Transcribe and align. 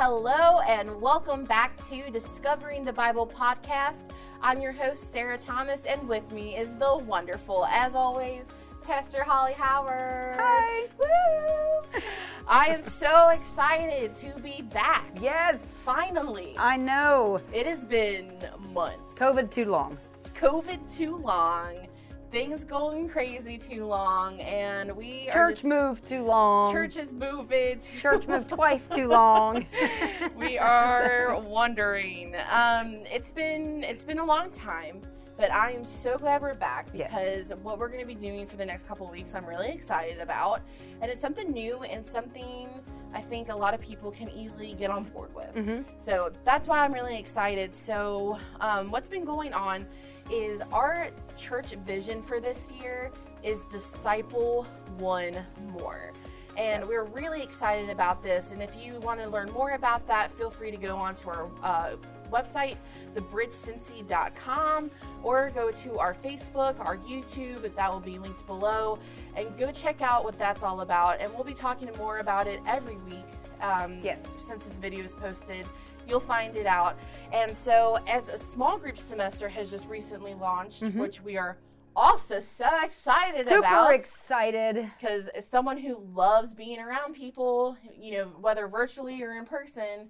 Hello, 0.00 0.60
and 0.60 1.02
welcome 1.02 1.42
back 1.42 1.76
to 1.88 2.08
Discovering 2.12 2.84
the 2.84 2.92
Bible 2.92 3.26
podcast. 3.26 4.04
I'm 4.40 4.60
your 4.60 4.70
host, 4.70 5.10
Sarah 5.10 5.36
Thomas, 5.36 5.86
and 5.86 6.08
with 6.08 6.30
me 6.30 6.54
is 6.54 6.72
the 6.76 6.98
wonderful, 6.98 7.66
as 7.66 7.96
always, 7.96 8.46
Pastor 8.84 9.24
Holly 9.24 9.54
Howard. 9.54 10.36
Hi. 10.38 10.86
Woo! 11.00 12.00
I 12.46 12.66
am 12.66 12.84
so 12.84 13.30
excited 13.30 14.14
to 14.14 14.38
be 14.38 14.62
back. 14.62 15.10
Yes. 15.20 15.58
Finally. 15.80 16.54
I 16.56 16.76
know. 16.76 17.40
It 17.52 17.66
has 17.66 17.84
been 17.84 18.30
months. 18.72 19.16
COVID 19.16 19.50
too 19.50 19.64
long. 19.64 19.98
COVID 20.32 20.94
too 20.96 21.16
long. 21.16 21.87
Things 22.30 22.62
going 22.62 23.08
crazy 23.08 23.56
too 23.56 23.86
long, 23.86 24.38
and 24.40 24.94
we 24.94 25.30
Church 25.32 25.56
just, 25.56 25.64
moved 25.64 26.04
too 26.04 26.22
long. 26.24 26.70
Church 26.74 26.98
is 26.98 27.10
moving. 27.10 27.78
too- 27.80 27.98
Church 27.98 28.26
moved 28.28 28.50
twice 28.50 28.86
too 28.86 29.06
long. 29.08 29.64
we 30.36 30.58
are 30.58 31.40
wondering. 31.40 32.34
Um, 32.52 32.96
it's 33.10 33.32
been 33.32 33.82
it's 33.82 34.04
been 34.04 34.18
a 34.18 34.24
long 34.24 34.50
time, 34.50 35.00
but 35.38 35.50
I 35.50 35.70
am 35.72 35.86
so 35.86 36.18
glad 36.18 36.42
we're 36.42 36.52
back 36.52 36.88
Yes. 36.92 37.08
because 37.48 37.58
what 37.62 37.78
we're 37.78 37.88
going 37.88 38.00
to 38.00 38.06
be 38.06 38.14
doing 38.14 38.46
for 38.46 38.58
the 38.58 38.66
next 38.66 38.86
couple 38.86 39.06
of 39.06 39.12
weeks, 39.12 39.34
I'm 39.34 39.46
really 39.46 39.70
excited 39.70 40.20
about, 40.20 40.60
and 41.00 41.10
it's 41.10 41.22
something 41.22 41.50
new 41.50 41.82
and 41.82 42.06
something 42.06 42.68
I 43.14 43.22
think 43.22 43.48
a 43.48 43.56
lot 43.56 43.72
of 43.72 43.80
people 43.80 44.10
can 44.10 44.28
easily 44.28 44.74
get 44.74 44.90
on 44.90 45.04
board 45.04 45.34
with. 45.34 45.54
Mhm. 45.54 45.82
So 45.98 46.30
that's 46.44 46.68
why 46.68 46.80
I'm 46.80 46.92
really 46.92 47.18
excited. 47.18 47.74
So 47.74 48.38
um, 48.60 48.90
what's 48.90 49.08
been 49.08 49.24
going 49.24 49.54
on 49.54 49.86
is 50.30 50.60
our 50.72 51.08
church 51.38 51.72
vision 51.86 52.22
for 52.22 52.40
this 52.40 52.70
year 52.72 53.10
is 53.42 53.64
disciple 53.66 54.66
one 54.98 55.38
more. 55.72 56.12
And 56.56 56.86
we're 56.88 57.04
really 57.04 57.40
excited 57.40 57.88
about 57.88 58.20
this. 58.20 58.50
And 58.50 58.60
if 58.60 58.76
you 58.76 58.98
want 58.98 59.20
to 59.20 59.28
learn 59.28 59.50
more 59.52 59.72
about 59.72 60.04
that, 60.08 60.36
feel 60.36 60.50
free 60.50 60.72
to 60.72 60.76
go 60.76 60.96
onto 60.96 61.30
our 61.30 61.48
uh, 61.62 61.90
website, 62.32 62.76
thebridgecincy.com, 63.14 64.90
or 65.22 65.50
go 65.50 65.70
to 65.70 65.98
our 65.98 66.14
Facebook, 66.14 66.80
our 66.80 66.96
YouTube, 66.98 67.72
that 67.76 67.92
will 67.92 68.00
be 68.00 68.18
linked 68.18 68.44
below, 68.48 68.98
and 69.36 69.56
go 69.56 69.70
check 69.70 70.02
out 70.02 70.24
what 70.24 70.36
that's 70.36 70.64
all 70.64 70.80
about. 70.80 71.20
And 71.20 71.32
we'll 71.32 71.44
be 71.44 71.54
talking 71.54 71.90
more 71.96 72.18
about 72.18 72.48
it 72.48 72.60
every 72.66 72.96
week. 72.96 73.24
Um, 73.60 74.00
Yes. 74.02 74.36
Since 74.40 74.64
this 74.64 74.78
video 74.80 75.04
is 75.04 75.14
posted, 75.14 75.64
you'll 76.08 76.20
find 76.20 76.56
it 76.56 76.66
out. 76.66 76.98
And 77.32 77.56
so, 77.56 77.98
as 78.06 78.28
a 78.28 78.38
small 78.38 78.78
group 78.78 78.98
semester 78.98 79.48
has 79.48 79.70
just 79.70 79.86
recently 79.86 80.34
launched, 80.34 80.82
which 80.82 81.20
we 81.22 81.36
are 81.36 81.58
also 81.94 82.40
so 82.40 82.66
excited 82.84 83.48
Super 83.48 83.58
about 83.60 83.94
excited. 83.94 84.90
because 84.98 85.28
as 85.28 85.46
someone 85.46 85.76
who 85.78 86.00
loves 86.14 86.54
being 86.54 86.78
around 86.78 87.14
people, 87.14 87.76
you 87.96 88.12
know, 88.12 88.24
whether 88.40 88.66
virtually 88.68 89.22
or 89.22 89.32
in 89.36 89.44
person, 89.44 90.08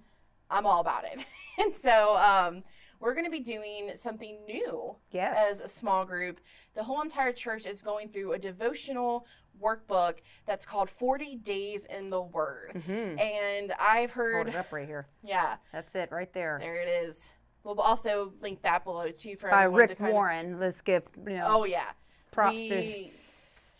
I'm 0.50 0.67
all 0.67 0.81
about 0.81 1.05
it. 1.05 1.19
and 1.59 1.75
so 1.75 2.17
um, 2.17 2.62
we're 3.00 3.15
going 3.15 3.25
to 3.25 3.31
be 3.31 3.41
doing 3.41 3.93
something 3.97 4.39
new 4.47 4.97
Yes. 5.11 5.37
as 5.39 5.61
a 5.61 5.69
small 5.69 6.05
group. 6.05 6.41
The 6.75 6.84
whole 6.84 7.00
entire 7.00 7.33
church 7.33 7.65
is 7.67 7.81
going 7.83 8.11
through 8.11 8.33
a 8.34 8.39
devotional 8.39 9.27
workbook 9.63 10.15
that's 10.47 10.65
called 10.67 10.89
40 10.91 11.37
Days 11.37 11.85
in 11.89 12.11
the 12.11 12.21
Word. 12.23 12.83
And 12.89 13.73
I've 13.81 14.11
Hold 14.13 14.27
heard, 14.27 14.49
it 14.49 14.57
up 14.57 14.73
right 14.73 14.87
here. 14.87 15.07
yeah, 15.23 15.57
That's 15.73 15.95
it 15.95 16.11
right 16.11 16.33
there. 16.33 16.59
there 16.61 16.77
it 16.77 16.89
is. 17.07 17.31
We'll 17.65 17.81
also 17.81 18.33
link 18.41 18.63
that 18.63 18.85
below 18.85 19.11
too 19.11 19.37
for 19.37 19.51
By 19.51 19.65
to 19.65 19.69
Rick 19.71 19.99
kind 19.99 20.09
of- 20.09 20.15
Warren. 20.15 20.59
Let's 20.61 20.81
give 20.81 21.03
you 21.27 21.35
know 21.37 21.47
Oh 21.49 21.65
yeah, 21.65 21.91
props 22.31 22.55
we, 22.55 23.13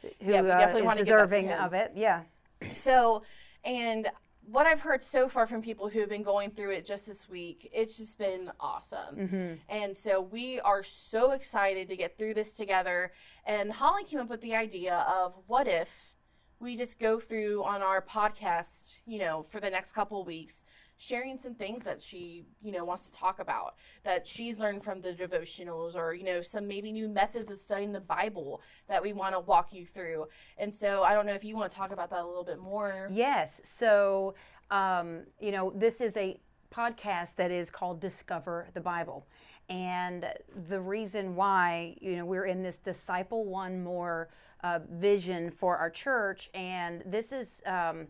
to 0.03 0.09
who 0.25 0.33
yeah, 0.33 0.43
we 0.43 0.51
uh, 0.51 0.59
definitely 0.59 0.83
is 0.83 0.87
that 0.87 0.95
to 0.99 1.05
deserving 1.05 1.47
him. 1.49 1.61
of 1.63 1.73
it. 1.75 1.93
Yeah. 1.95 2.23
So, 2.71 3.23
and 3.65 4.09
what 4.51 4.67
I've 4.67 4.81
heard 4.81 5.03
so 5.03 5.29
far 5.29 5.47
from 5.47 5.61
people 5.61 5.89
who 5.89 6.01
have 6.01 6.09
been 6.09 6.23
going 6.23 6.51
through 6.51 6.71
it 6.71 6.87
just 6.87 7.07
this 7.07 7.29
week, 7.29 7.69
it's 7.73 7.99
just 7.99 8.19
been 8.19 8.51
awesome. 8.59 9.17
Mm-hmm. 9.17 9.55
And 9.69 9.97
so 9.97 10.23
we 10.23 10.59
are 10.61 10.83
so 10.83 11.33
excited 11.33 11.89
to 11.89 11.97
get 11.97 12.17
through 12.17 12.35
this 12.35 12.53
together. 12.53 13.13
And 13.45 13.73
Holly 13.73 14.05
came 14.05 14.21
up 14.21 14.31
with 14.31 14.41
the 14.41 14.55
idea 14.55 15.05
of 15.07 15.39
what 15.47 15.69
if 15.69 16.15
we 16.61 16.77
just 16.77 16.99
go 16.99 17.21
through 17.21 17.63
on 17.65 17.83
our 17.83 18.01
podcast, 18.01 18.95
you 19.07 19.19
know, 19.19 19.43
for 19.43 19.61
the 19.61 19.71
next 19.71 19.93
couple 19.93 20.21
of 20.21 20.27
weeks, 20.27 20.65
sharing 20.99 21.39
some 21.39 21.55
things 21.55 21.85
that 21.85 22.03
she, 22.03 22.45
you 22.61 22.73
know, 22.73 22.85
wants 22.85 23.11
to 23.11 23.17
talk 23.17 23.39
about 23.39 23.77
that 24.05 24.27
she's 24.27 24.59
learned 24.59 24.83
from 24.83 25.01
the 25.01 25.13
devotionals 25.13 25.95
or, 25.95 26.13
you 26.13 26.25
know, 26.25 26.43
some 26.43 26.67
maybe 26.67 26.91
new 26.91 27.09
methods 27.09 27.51
of 27.51 27.59
studying 27.59 27.93
the 27.93 28.01
Bible 28.01 28.61
that 28.89 29.01
we 29.01 29.13
want 29.13 29.35
to 29.35 29.41
walk 29.41 29.73
you 29.73 29.87
through. 29.87 30.27
And 30.59 30.75
so 30.75 31.05
I 31.05 31.15
don't 31.15 31.25
know 31.25 31.35
if 31.35 31.45
you 31.45 31.57
want 31.57 31.71
to 31.71 31.79
talk 31.79 31.93
about 31.93 32.11
that 32.11 32.21
a 32.21 32.27
little 32.27 32.45
bit 32.45 32.59
more. 32.59 33.09
Yes. 33.13 33.61
So, 33.63 34.35
um, 34.73 35.23
you 35.41 35.53
know, 35.53 35.73
this 35.75 36.01
is 36.01 36.17
a 36.17 36.41
podcast 36.75 37.37
that 37.37 37.53
is 37.53 37.71
called 37.71 38.01
Discover 38.01 38.69
the 38.75 38.81
Bible. 38.81 39.27
And 39.69 40.27
the 40.69 40.81
reason 40.81 41.37
why, 41.37 41.97
you 42.01 42.17
know, 42.17 42.25
we're 42.25 42.47
in 42.47 42.63
this 42.63 42.79
Disciple 42.79 43.47
One 43.47 43.85
More 43.85 44.31
uh, 44.65 44.81
vision 44.91 45.51
for 45.51 45.77
our 45.77 45.91
church, 45.91 46.51
and 46.55 47.03
this 47.07 47.33
is. 47.33 47.63
Um, 47.67 48.09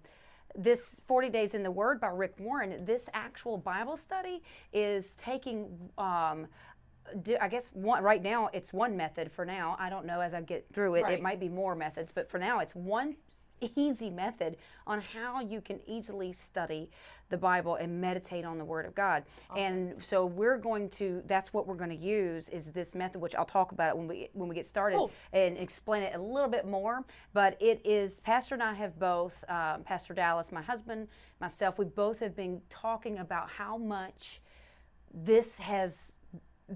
this 0.57 1.01
40 1.07 1.31
Days 1.31 1.55
in 1.55 1.63
the 1.63 1.71
Word 1.71 2.01
by 2.01 2.09
Rick 2.09 2.35
Warren, 2.39 2.85
this 2.85 3.09
actual 3.15 3.59
Bible 3.59 3.97
study 3.97 4.43
is 4.73 5.15
taking 5.15 5.69
um, 5.99 6.47
I 7.41 7.49
guess 7.49 7.71
one, 7.73 8.03
right 8.03 8.23
now 8.23 8.51
it's 8.53 8.73
one 8.73 8.97
method 8.97 9.33
for 9.33 9.45
now. 9.47 9.77
I 9.79 9.89
don't 9.89 10.05
know 10.05 10.21
as 10.21 10.35
I 10.35 10.43
get 10.43 10.67
through 10.73 10.97
it, 10.97 11.03
Right. 11.05 11.15
it 11.15 11.23
might 11.23 11.41
be 11.41 11.49
more 11.49 11.75
methods, 11.75 12.13
but 12.13 12.29
for 12.31 12.39
now 12.39 12.59
it's 12.59 12.75
one 12.75 13.17
easy 13.77 14.11
method 14.11 14.57
on 14.87 15.01
how 15.01 15.41
you 15.41 15.61
can 15.61 15.81
easily 15.87 16.33
study 16.33 16.91
the 17.31 17.37
Bible 17.37 17.75
and 17.75 18.01
meditate 18.01 18.45
on 18.45 18.57
the 18.57 18.65
Word 18.65 18.87
of 18.87 18.95
God. 18.95 19.23
And 19.55 20.03
so 20.03 20.25
we're 20.25 20.57
going 20.57 20.89
to 20.91 21.23
that's 21.27 21.53
what 21.53 21.67
we're 21.67 21.75
going 21.75 21.91
to 21.91 21.97
use 21.97 22.49
is 22.49 22.67
this 22.69 22.95
method 22.95 23.21
which 23.21 23.35
I'll 23.35 23.45
talk 23.45 23.73
about 23.73 23.91
it 23.91 23.97
when 23.99 24.09
we 24.09 24.29
when 24.33 24.49
we 24.49 24.55
get 24.55 24.67
started 24.67 24.97
Cool. 24.97 25.11
and 25.33 25.59
explain 25.59 26.03
it 26.05 26.15
a 26.15 26.19
little 26.21 26.49
bit 26.49 26.67
more. 26.67 27.05
But 27.35 27.61
it 27.61 27.81
is 27.85 28.21
Pastor 28.21 28.55
and 28.55 28.63
I 28.63 28.73
have 28.75 28.99
both 28.99 29.45
um, 29.49 29.83
Pastor 29.85 30.15
Dallas, 30.15 30.51
my 30.53 30.63
husband, 30.63 31.09
myself, 31.41 31.79
we 31.79 31.85
both 31.85 32.19
have 32.21 32.35
been 32.35 32.63
talking 32.71 33.19
about 33.19 33.51
how 33.51 33.77
much 33.77 34.41
this 35.13 35.59
has 35.59 36.13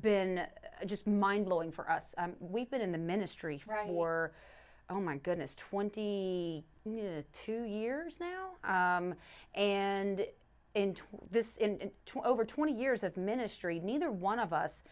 been 0.00 0.43
just 0.87 1.06
mind 1.06 1.44
blowing 1.47 1.70
for 1.72 1.91
us. 1.91 2.14
Um, 2.19 2.32
we've 2.41 2.70
been 2.70 2.81
in 2.81 2.93
the 2.93 2.99
ministry 2.99 3.60
Right. 3.66 3.87
for, 3.87 4.32
oh 4.91 5.00
my 5.00 5.16
goodness, 5.16 5.56
22 5.70 7.65
years 7.65 8.19
now. 8.20 8.50
Um, 8.65 9.15
and 9.54 10.26
in 10.75 10.94
tw- 10.94 11.31
this, 11.31 11.56
in, 11.56 11.78
in 11.78 11.91
tw- 12.06 12.25
over 12.25 12.44
20 12.44 12.72
years 12.72 13.03
of 13.03 13.16
ministry, 13.16 13.81
neither 13.82 14.10
one 14.10 14.38
of 14.38 14.53
us 14.53 14.82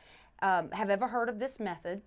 um, 0.42 0.70
have 0.70 0.90
ever 0.90 1.06
heard 1.08 1.28
of 1.28 1.38
this 1.38 1.60
method. 1.60 2.02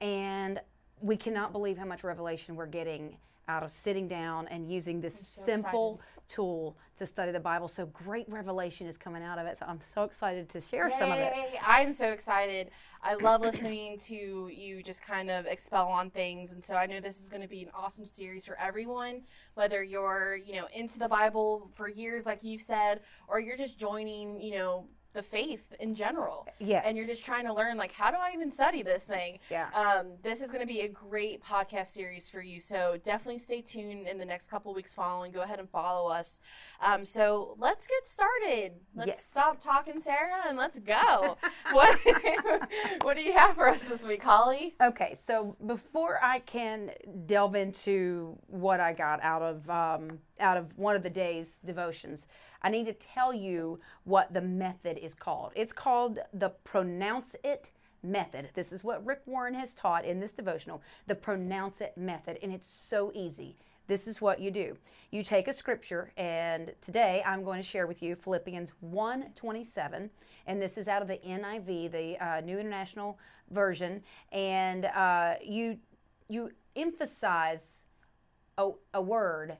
And 0.00 0.60
we 1.00 1.16
cannot 1.16 1.52
believe 1.52 1.78
how 1.78 1.84
much 1.84 2.04
revelation 2.04 2.56
we're 2.56 2.66
getting 2.66 3.16
out 3.48 3.62
of 3.62 3.70
sitting 3.70 4.08
down 4.08 4.48
and 4.48 4.70
using 4.70 5.00
this 5.00 5.14
so 5.18 5.42
simple 5.44 6.00
tool 6.28 6.76
to 6.98 7.06
study 7.06 7.32
the 7.32 7.40
Bible. 7.40 7.68
So 7.68 7.86
great 7.86 8.28
revelation 8.28 8.86
is 8.86 8.96
coming 8.96 9.22
out 9.22 9.38
of 9.38 9.46
it. 9.46 9.58
So 9.58 9.66
I'm 9.68 9.80
so 9.94 10.04
excited 10.04 10.48
to 10.50 10.60
share 10.60 10.90
some 10.98 11.12
of 11.12 11.18
it. 11.18 11.32
I'm 11.64 11.92
so 11.92 12.10
excited. 12.10 12.70
I 13.02 13.14
love 13.14 13.42
listening 13.42 13.98
to 14.00 14.48
you 14.48 14.82
just 14.82 15.02
kind 15.02 15.30
of 15.30 15.46
expel 15.46 15.86
on 15.86 16.10
things. 16.10 16.52
And 16.52 16.64
so 16.64 16.74
I 16.74 16.86
know 16.86 17.00
this 17.00 17.20
is 17.20 17.28
going 17.28 17.42
to 17.42 17.48
be 17.48 17.62
an 17.62 17.70
awesome 17.74 18.06
series 18.06 18.46
for 18.46 18.58
everyone, 18.58 19.22
whether 19.54 19.82
you're, 19.82 20.38
you 20.44 20.56
know, 20.56 20.66
into 20.74 20.98
the 20.98 21.08
Bible 21.08 21.70
for 21.74 21.88
years, 21.88 22.26
like 22.26 22.42
you 22.42 22.58
said, 22.58 23.00
or 23.28 23.40
you're 23.40 23.58
just 23.58 23.78
joining, 23.78 24.40
you 24.40 24.58
know, 24.58 24.86
the 25.16 25.22
faith 25.22 25.72
in 25.80 25.94
general. 25.94 26.46
Yes. 26.60 26.84
And 26.86 26.96
you're 26.96 27.06
just 27.06 27.24
trying 27.24 27.46
to 27.46 27.52
learn, 27.54 27.76
like, 27.76 27.90
how 27.90 28.10
do 28.10 28.18
I 28.18 28.32
even 28.34 28.52
study 28.52 28.82
this 28.82 29.02
thing? 29.02 29.38
Yeah. 29.50 29.68
Um, 29.74 30.12
this 30.22 30.42
is 30.42 30.50
going 30.50 30.60
to 30.60 30.66
be 30.66 30.80
a 30.82 30.88
great 30.88 31.42
podcast 31.42 31.88
series 31.88 32.28
for 32.28 32.40
you. 32.42 32.60
So 32.60 32.98
definitely 33.04 33.38
stay 33.38 33.62
tuned 33.62 34.06
in 34.06 34.18
the 34.18 34.24
next 34.26 34.48
couple 34.50 34.72
weeks 34.74 34.92
following. 34.94 35.32
Go 35.32 35.40
ahead 35.40 35.58
and 35.58 35.68
follow 35.70 36.10
us. 36.10 36.38
Um, 36.80 37.04
so 37.04 37.56
let's 37.58 37.86
get 37.86 38.06
started. 38.06 38.72
Let's 38.94 39.08
Yes. 39.08 39.24
stop 39.24 39.60
talking, 39.62 39.98
Sarah, 40.00 40.42
and 40.48 40.58
let's 40.58 40.78
go. 40.78 41.38
what, 41.72 41.98
what 43.02 43.16
do 43.16 43.22
you 43.22 43.32
have 43.32 43.54
for 43.54 43.68
us 43.68 43.82
this 43.82 44.02
week, 44.02 44.22
Holly? 44.22 44.76
Okay, 44.82 45.14
so 45.14 45.56
before 45.66 46.22
I 46.22 46.40
can 46.40 46.90
delve 47.24 47.54
into 47.54 48.36
what 48.48 48.80
I 48.80 48.92
got 48.92 49.22
out 49.22 49.40
of 49.42 49.70
um, 49.70 50.18
out 50.38 50.58
of 50.58 50.76
one 50.76 50.94
of 50.94 51.02
the 51.02 51.08
day's 51.08 51.58
devotions, 51.64 52.26
I 52.66 52.68
need 52.68 52.86
to 52.86 52.94
tell 52.94 53.32
you 53.32 53.78
what 54.02 54.34
the 54.34 54.40
method 54.40 54.98
is 54.98 55.14
called. 55.14 55.52
It's 55.54 55.72
called 55.72 56.18
the 56.34 56.48
pronounce 56.48 57.36
it 57.44 57.70
method. 58.02 58.48
This 58.54 58.72
is 58.72 58.82
what 58.82 59.06
Rick 59.06 59.20
Warren 59.24 59.54
has 59.54 59.72
taught 59.72 60.04
in 60.04 60.18
this 60.18 60.32
devotional, 60.32 60.82
the 61.06 61.14
pronounce 61.14 61.80
it 61.80 61.96
method, 61.96 62.40
and 62.42 62.52
it's 62.52 62.68
so 62.68 63.12
easy. 63.14 63.54
This 63.86 64.08
is 64.08 64.20
what 64.20 64.40
you 64.40 64.50
do. 64.50 64.76
You 65.12 65.22
take 65.22 65.46
a 65.46 65.52
scripture, 65.52 66.10
and 66.16 66.72
today 66.80 67.22
I'm 67.24 67.44
going 67.44 67.62
to 67.62 67.68
share 67.68 67.86
with 67.86 68.02
you 68.02 68.16
Philippians 68.16 68.72
1:27, 68.84 70.10
and 70.48 70.60
this 70.60 70.76
is 70.76 70.88
out 70.88 71.02
of 71.02 71.06
the 71.06 71.18
NIV, 71.18 71.92
the 71.92 72.18
uh, 72.18 72.40
New 72.40 72.58
International 72.58 73.16
Version, 73.52 74.02
and 74.32 74.86
uh, 74.86 75.34
you 75.40 75.78
you 76.28 76.50
emphasize 76.74 77.84
a, 78.58 78.70
a 78.92 79.00
word, 79.00 79.56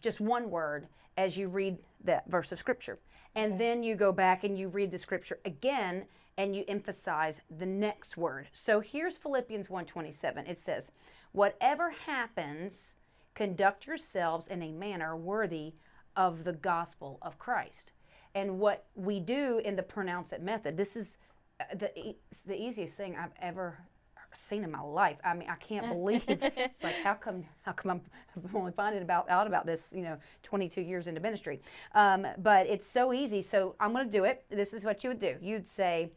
just 0.00 0.18
one 0.18 0.48
word, 0.48 0.88
as 1.16 1.36
you 1.36 1.48
read 1.48 1.78
that 2.04 2.28
verse 2.28 2.52
of 2.52 2.58
scripture. 2.58 2.98
And 3.34 3.58
then 3.58 3.82
you 3.82 3.94
go 3.94 4.12
back 4.12 4.44
and 4.44 4.58
you 4.58 4.68
read 4.68 4.90
the 4.90 4.98
scripture 4.98 5.38
again 5.44 6.04
and 6.38 6.56
you 6.56 6.64
emphasize 6.68 7.40
the 7.58 7.66
next 7.66 8.16
word. 8.16 8.48
So 8.52 8.80
here's 8.80 9.16
Philippians 9.16 9.68
1:27. 9.68 10.46
It 10.46 10.58
says, 10.58 10.90
"Whatever 11.32 11.90
happens, 11.90 12.96
conduct 13.34 13.86
yourselves 13.86 14.48
in 14.48 14.62
a 14.62 14.72
manner 14.72 15.16
worthy 15.16 15.74
of 16.16 16.44
the 16.44 16.52
gospel 16.52 17.18
of 17.22 17.38
Christ." 17.38 17.92
And 18.34 18.58
what 18.58 18.86
we 18.94 19.20
do 19.20 19.58
in 19.58 19.76
the 19.76 19.82
pronounce 19.82 20.32
it 20.32 20.40
method, 20.40 20.76
this 20.76 20.96
is 20.96 21.18
uh, 21.60 21.74
the 21.74 22.16
the 22.46 22.60
easiest 22.60 22.94
thing 22.94 23.14
I've 23.16 23.34
ever 23.38 23.86
seen 24.34 24.64
in 24.64 24.70
my 24.70 24.80
life. 24.80 25.18
I 25.24 25.34
mean, 25.34 25.48
I 25.48 25.56
can't 25.56 25.88
believe 25.88 26.24
it's 26.28 26.82
like 26.82 26.96
how 27.02 27.14
come 27.14 27.44
how 27.62 27.72
come 27.72 27.90
I'm 27.90 28.00
I'm 28.36 28.50
only 28.56 28.72
finding 28.72 29.02
about 29.02 29.28
out 29.30 29.46
about 29.46 29.66
this, 29.66 29.92
you 29.94 30.02
know, 30.02 30.16
22 30.42 30.80
years 30.80 31.06
into 31.06 31.20
ministry. 31.20 31.60
Um, 31.94 32.26
but 32.38 32.66
it's 32.66 32.86
so 32.86 33.12
easy. 33.12 33.42
So 33.42 33.74
I'm 33.80 33.92
going 33.92 34.06
to 34.06 34.12
do 34.12 34.24
it. 34.24 34.44
This 34.50 34.72
is 34.72 34.84
what 34.84 35.02
you 35.04 35.10
would 35.10 35.20
do. 35.20 35.36
You'd 35.40 35.68
say, 35.68 36.12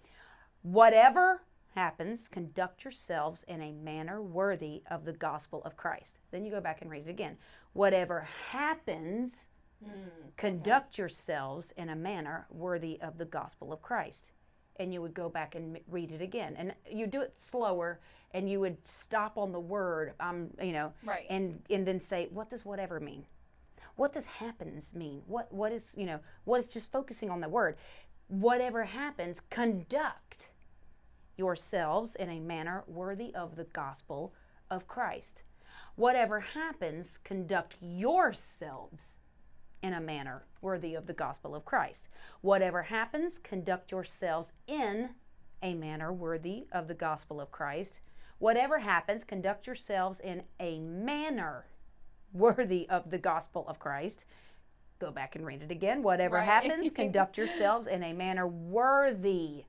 whatever 0.62 1.42
happens, 1.76 2.28
conduct 2.28 2.84
yourselves 2.84 3.44
in 3.48 3.62
a 3.62 3.72
manner 3.72 4.22
worthy 4.22 4.82
of 4.90 5.06
the 5.06 5.14
gospel 5.14 5.62
of 5.66 5.76
Christ. 5.76 6.20
Then 6.32 6.46
you 6.46 6.52
go 6.52 6.62
back 6.62 6.82
and 6.82 6.90
read 6.90 7.04
it 7.06 7.10
again. 7.10 7.38
Whatever 7.74 8.28
happens, 8.50 9.50
conduct 10.38 10.98
yourselves 10.98 11.74
in 11.78 11.90
a 11.90 11.96
manner 11.96 12.48
worthy 12.50 13.00
of 13.02 13.18
the 13.18 13.26
gospel 13.26 13.74
of 13.74 13.82
Christ. 13.82 14.32
And 14.78 14.94
you 14.94 15.02
would 15.02 15.14
go 15.14 15.30
back 15.30 15.56
and 15.56 15.80
read 15.88 16.12
it 16.12 16.22
again, 16.22 16.56
and 16.58 16.74
you 16.92 17.08
do 17.08 17.22
it 17.22 17.34
slower, 17.38 18.00
and 18.34 18.50
you 18.50 18.60
would 18.60 18.86
stop 18.86 19.38
on 19.38 19.52
the 19.54 19.60
word, 19.60 20.14
um, 20.20 20.50
you 20.62 20.74
know, 20.74 20.92
Right. 21.04 21.26
and 21.30 21.62
and 21.70 21.88
then 21.88 22.02
say, 22.02 22.28
what 22.32 22.50
does 22.50 22.66
whatever 22.66 23.00
mean? 23.00 23.26
What 23.96 24.12
does 24.12 24.26
happens 24.26 24.94
mean? 24.94 25.22
What 25.28 25.52
what 25.54 25.72
is 25.72 25.94
you 25.96 26.06
know 26.06 26.20
what 26.44 26.60
is 26.60 26.66
just 26.66 26.92
focusing 26.92 27.30
on 27.30 27.40
the 27.40 27.48
word? 27.48 27.78
Whatever 28.28 28.84
happens, 28.84 29.40
conduct 29.50 30.50
yourselves 31.38 32.16
in 32.16 32.30
a 32.30 32.40
manner 32.40 32.84
worthy 32.88 33.34
of 33.36 33.56
the 33.56 33.66
gospel 33.66 34.34
of 34.70 34.88
Christ. 34.88 35.42
Whatever 35.96 36.40
happens, 36.42 37.18
conduct 37.24 37.76
yourselves 37.80 39.20
in 39.86 39.94
a 39.94 40.02
manner 40.02 40.44
worthy 40.62 40.96
of 40.96 41.06
the 41.06 41.14
gospel 41.14 41.54
of 41.54 41.64
Christ. 41.64 42.10
Whatever 42.42 42.82
happens, 42.82 43.38
conduct 43.38 43.92
yourselves 43.92 44.52
in 44.68 45.10
a 45.62 45.76
manner 45.76 46.12
worthy 46.12 46.66
of 46.72 46.88
the 46.88 46.96
gospel 46.96 47.40
of 47.40 47.52
Christ. 47.52 48.00
Whatever 48.40 48.80
happens, 48.80 49.24
conduct 49.24 49.68
yourselves 49.68 50.20
in 50.20 50.42
a 50.60 50.80
manner 50.80 51.66
worthy 52.34 52.90
of 52.90 53.12
the 53.12 53.20
gospel 53.20 53.64
of 53.68 53.78
Christ. 53.80 54.26
Go 54.98 55.12
back 55.12 55.36
and 55.36 55.46
read 55.46 55.62
it 55.62 55.70
again. 55.72 56.02
Whatever 56.02 56.38
Right. 56.38 56.46
happens, 56.46 56.92
conduct 56.92 57.38
yourselves 57.42 57.86
in 57.86 58.02
a 58.04 58.14
manner 58.14 58.48
worthy 58.48 59.66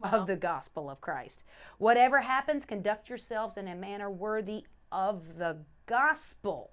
Wow. 0.00 0.10
of 0.10 0.26
the 0.26 0.36
gospel 0.36 0.90
of 0.90 1.00
Christ. 1.00 1.44
Whatever 1.78 2.20
happens, 2.22 2.66
conduct 2.66 3.08
yourselves 3.08 3.56
in 3.56 3.68
a 3.68 3.76
manner 3.76 4.10
worthy 4.10 4.64
of 4.90 5.38
the 5.38 5.58
gospel 5.86 6.72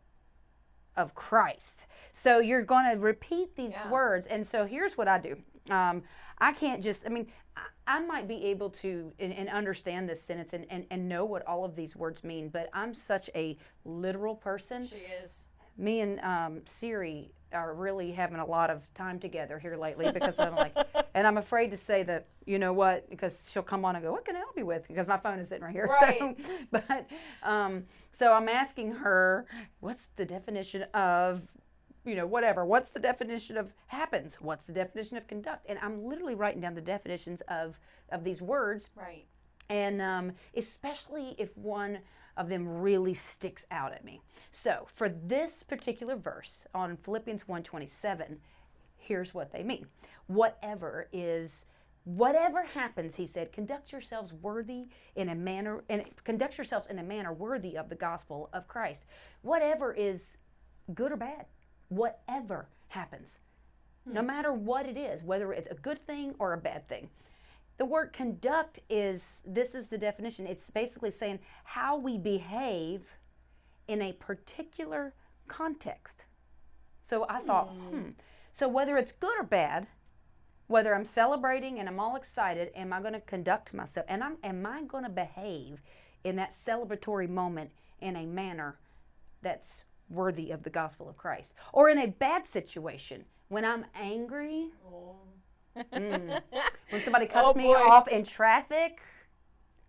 of 0.97 1.15
Christ. 1.15 1.87
So 2.13 2.39
you're 2.39 2.63
going 2.63 2.85
to 2.91 2.99
repeat 2.99 3.55
these 3.55 3.71
Yeah. 3.71 3.89
words. 3.89 4.25
And 4.27 4.45
so 4.45 4.65
here's 4.65 4.97
what 4.97 5.07
I 5.07 5.17
do. 5.19 5.37
Um, 5.69 6.03
I 6.39 6.53
can't 6.53 6.83
just, 6.83 7.05
I 7.05 7.09
mean, 7.09 7.27
I, 7.55 7.61
I 7.87 7.99
might 7.99 8.27
be 8.27 8.45
able 8.45 8.69
to 8.71 9.13
and, 9.19 9.31
and 9.33 9.49
understand 9.49 10.09
this 10.09 10.21
sentence 10.21 10.53
and, 10.53 10.65
and, 10.69 10.85
and 10.89 11.07
know 11.07 11.23
what 11.25 11.45
all 11.47 11.63
of 11.65 11.75
these 11.75 11.95
words 11.95 12.23
mean, 12.23 12.49
but 12.49 12.69
I'm 12.73 12.93
such 12.93 13.29
a 13.35 13.57
literal 13.85 14.35
person 14.35 14.85
She 14.85 14.95
is. 15.23 15.45
me 15.77 16.01
and 16.01 16.19
um, 16.21 16.61
Siri 16.65 17.31
are 17.53 17.73
really 17.73 18.11
having 18.11 18.37
a 18.39 18.45
lot 18.45 18.69
of 18.69 18.91
time 18.93 19.19
together 19.19 19.59
here 19.59 19.77
lately 19.77 20.11
because 20.11 20.35
I'm 20.37 20.55
like, 20.55 20.75
and 21.13 21.25
I'm 21.27 21.37
afraid 21.37 21.71
to 21.71 21.77
say 21.77 22.03
that, 22.03 22.27
you 22.45 22.59
know 22.59 22.73
what, 22.73 23.09
because 23.09 23.49
she'll 23.51 23.63
come 23.63 23.85
on 23.85 23.95
and 23.95 24.03
go, 24.03 24.11
what 24.11 24.25
can 24.25 24.35
I 24.35 24.39
help 24.39 24.57
you 24.57 24.65
with? 24.65 24.87
Because 24.87 25.07
my 25.07 25.17
phone 25.17 25.39
is 25.39 25.49
sitting 25.49 25.63
right 25.63 25.73
here. 25.73 25.87
Right. 26.01 26.19
So, 26.19 26.35
but, 26.71 27.07
um, 27.43 27.83
so 28.11 28.33
I'm 28.33 28.49
asking 28.49 28.91
her, 28.93 29.45
what's 29.79 30.03
the 30.15 30.25
definition 30.25 30.83
of, 30.93 31.41
you 32.05 32.15
know, 32.15 32.25
whatever. 32.25 32.65
What's 32.65 32.89
the 32.89 32.99
definition 32.99 33.57
of 33.57 33.71
happens? 33.87 34.35
What's 34.41 34.63
the 34.65 34.73
definition 34.73 35.17
of 35.17 35.27
conduct? 35.27 35.65
And 35.69 35.77
I'm 35.81 36.03
literally 36.05 36.35
writing 36.35 36.61
down 36.61 36.73
the 36.75 36.81
definitions 36.81 37.41
of 37.47 37.79
of 38.11 38.23
these 38.25 38.41
words 38.41 38.89
Right. 38.95 39.25
and 39.69 40.01
um, 40.01 40.33
especially 40.57 41.33
if 41.37 41.55
one 41.57 41.99
of 42.37 42.49
them 42.49 42.67
really 42.67 43.13
sticks 43.13 43.65
out 43.71 43.93
at 43.93 44.03
me. 44.03 44.21
So 44.51 44.87
for 44.93 45.09
this 45.09 45.63
particular 45.63 46.15
verse 46.15 46.67
on 46.73 46.97
Philippians 46.97 47.43
1:27, 47.47 48.39
here's 48.97 49.33
what 49.33 49.51
they 49.51 49.63
mean. 49.63 49.87
Whatever 50.27 51.07
is 51.11 51.65
whatever 52.03 52.63
happens, 52.63 53.15
he 53.15 53.27
said, 53.27 53.51
conduct 53.51 53.91
yourselves 53.91 54.33
worthy 54.33 54.87
in 55.15 55.29
a 55.29 55.35
manner 55.35 55.83
and 55.87 56.03
conduct 56.23 56.57
yourselves 56.57 56.87
in 56.89 56.99
a 56.99 57.03
manner 57.03 57.31
worthy 57.31 57.77
of 57.77 57.89
the 57.89 57.95
gospel 57.95 58.49
of 58.53 58.67
Christ. 58.67 59.05
Whatever 59.41 59.93
is 59.93 60.37
good 60.93 61.11
or 61.11 61.17
bad, 61.17 61.45
whatever 61.89 62.67
happens. 62.87 63.39
No 64.05 64.21
hmm. 64.21 64.27
matter 64.27 64.51
what 64.51 64.85
it 64.87 64.97
is, 64.97 65.23
whether 65.23 65.53
it's 65.53 65.69
a 65.69 65.75
good 65.75 66.05
thing 66.05 66.33
or 66.39 66.53
a 66.53 66.57
bad 66.57 66.87
thing. 66.87 67.09
The 67.77 67.85
word 67.85 68.13
conduct 68.13 68.79
is 68.89 69.41
this 69.45 69.73
is 69.73 69.87
the 69.87 69.97
definition. 69.97 70.45
It's 70.45 70.69
basically 70.69 71.11
saying 71.11 71.39
how 71.63 71.97
we 71.97 72.17
behave 72.17 73.01
in 73.87 74.01
a 74.01 74.13
particular 74.13 75.13
context. 75.47 76.25
So 77.03 77.25
I 77.27 77.41
thought, 77.41 77.67
hmm. 77.67 78.09
So 78.53 78.67
whether 78.67 78.97
it's 78.97 79.11
good 79.13 79.33
or 79.39 79.43
bad, 79.43 79.87
whether 80.67 80.95
I'm 80.95 81.05
celebrating 81.05 81.79
and 81.79 81.89
I'm 81.89 81.99
all 81.99 82.15
excited, 82.15 82.71
am 82.75 82.93
I 82.93 83.01
going 83.01 83.13
to 83.13 83.21
conduct 83.21 83.73
myself 83.73 84.05
and 84.09 84.23
I'm 84.23 84.37
am 84.43 84.65
I 84.65 84.83
going 84.83 85.03
to 85.03 85.09
behave 85.09 85.81
in 86.23 86.35
that 86.37 86.53
celebratory 86.53 87.27
moment 87.27 87.71
in 87.99 88.15
a 88.15 88.25
manner 88.25 88.77
that's 89.41 89.83
worthy 90.09 90.51
of 90.51 90.63
the 90.63 90.69
gospel 90.69 91.09
of 91.09 91.17
Christ? 91.17 91.53
Or 91.73 91.89
in 91.89 91.97
a 91.97 92.07
bad 92.07 92.47
situation, 92.47 93.25
when 93.49 93.65
I'm 93.65 93.85
angry, 93.95 94.69
Oh. 94.85 95.15
when 95.89 96.41
somebody 97.03 97.25
cuts 97.25 97.47
Oh, 97.47 97.53
me 97.53 97.65
off 97.73 98.07
in 98.07 98.23
traffic, 98.23 99.01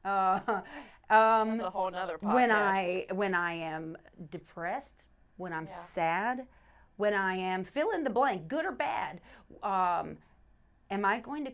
uh, 0.05 0.41
um, 1.11 1.51
That's 1.59 1.63
a 1.65 1.71
whole 1.71 1.91
nother 1.91 2.19
podcast. 2.19 2.33
when 2.33 2.51
I 2.51 3.07
when 3.13 3.35
I 3.35 3.55
am 3.55 3.97
depressed, 4.31 5.05
when 5.37 5.53
I'm 5.53 5.67
Yeah. 5.67 5.75
sad, 5.75 6.47
when 6.97 7.15
I 7.15 7.35
am 7.37 7.65
fill 7.65 7.91
in 7.91 8.05
the 8.05 8.11
blank, 8.11 8.49
good 8.49 8.65
or 8.65 8.73
bad, 8.73 9.21
um, 9.63 10.19
am 10.91 11.05
I 11.05 11.21
going 11.21 11.45
to 11.47 11.53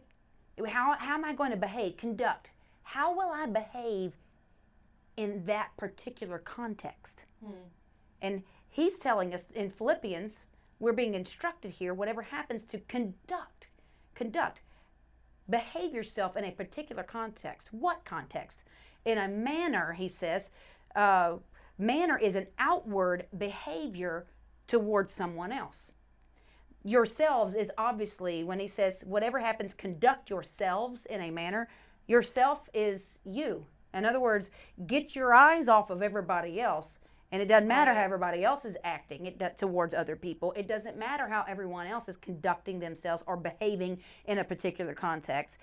how 0.67 0.95
how 0.99 1.15
am 1.15 1.25
I 1.25 1.33
going 1.33 1.51
to 1.51 1.57
behave? 1.57 1.97
Conduct. 1.97 2.51
How 2.83 3.15
will 3.15 3.31
I 3.31 3.47
behave 3.47 4.15
in 5.17 5.45
that 5.47 5.71
particular 5.77 6.39
context? 6.39 7.25
And 8.21 8.43
he's 8.69 8.99
telling 8.99 9.33
us 9.33 9.45
in 9.55 9.71
Philippians, 9.71 10.47
we're 10.81 10.93
being 10.93 11.15
instructed 11.15 11.71
here. 11.71 11.95
Whatever 11.95 12.23
happens, 12.23 12.65
to 12.67 12.79
conduct, 12.81 13.68
conduct 14.19 14.61
behave 15.49 15.95
yourself 15.95 16.37
in 16.37 16.45
a 16.45 16.51
particular 16.51 17.03
context. 17.03 17.69
What 17.71 18.05
context? 18.05 18.65
In 19.05 19.17
a 19.17 19.29
manner, 19.29 19.93
he 19.93 20.09
says, 20.09 20.51
uh, 20.95 21.37
manner 21.79 22.19
is 22.19 22.35
an 22.35 22.49
outward 22.59 23.27
behavior 23.37 24.27
towards 24.67 25.15
someone 25.15 25.53
else. 25.53 25.93
Yourselves 26.85 27.55
is 27.55 27.71
obviously, 27.79 28.45
when 28.45 28.61
he 28.61 28.69
says, 28.69 29.03
whatever 29.07 29.39
happens, 29.39 29.73
conduct 29.75 30.29
yourselves 30.29 31.07
in 31.07 31.21
a 31.21 31.31
manner, 31.31 31.69
yourself 32.07 32.69
is 32.75 33.19
you. 33.25 33.65
In 33.95 34.05
other 34.05 34.21
words, 34.21 34.51
get 34.87 35.17
your 35.17 35.35
eyes 35.35 35.69
off 35.69 35.91
of 35.91 36.03
everybody 36.03 36.61
else. 36.61 36.98
And 37.31 37.43
it 37.43 37.47
doesn't 37.47 37.69
matter 37.69 37.93
how 37.93 38.01
everybody 38.01 38.43
else 38.43 38.65
is 38.65 38.77
acting 38.85 39.27
it, 39.27 39.39
do- 39.39 39.51
towards 39.57 39.95
other 39.95 40.17
people. 40.17 40.53
It 40.57 40.67
doesn't 40.67 40.97
matter 40.97 41.29
how 41.29 41.45
everyone 41.47 41.87
else 41.87 42.09
is 42.09 42.17
conducting 42.17 42.79
themselves 42.79 43.23
or 43.27 43.37
behaving 43.37 43.99
in 44.27 44.39
a 44.39 44.45
particular 44.45 44.95
context. 44.95 45.57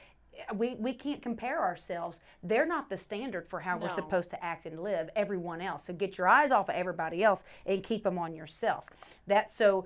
We, 0.54 0.76
we 0.76 0.94
can't 0.94 1.22
compare 1.22 1.62
ourselves. 1.62 2.20
They're 2.44 2.66
not 2.66 2.90
the 2.90 2.98
standard 2.98 3.48
for 3.48 3.62
how 3.62 3.78
we're 3.78 3.90
supposed 3.90 4.30
to 4.32 4.44
act 4.44 4.66
and 4.66 4.84
live, 4.84 5.10
everyone 5.16 5.62
else. 5.62 5.86
So 5.86 5.94
get 5.94 6.18
your 6.18 6.28
eyes 6.28 6.52
off 6.52 6.70
of 6.70 6.76
everybody 6.76 7.24
else 7.24 7.46
and 7.66 7.82
keep 7.82 8.04
them 8.04 8.18
on 8.18 8.36
yourself. 8.36 8.84
That 9.28 9.54
so 9.54 9.86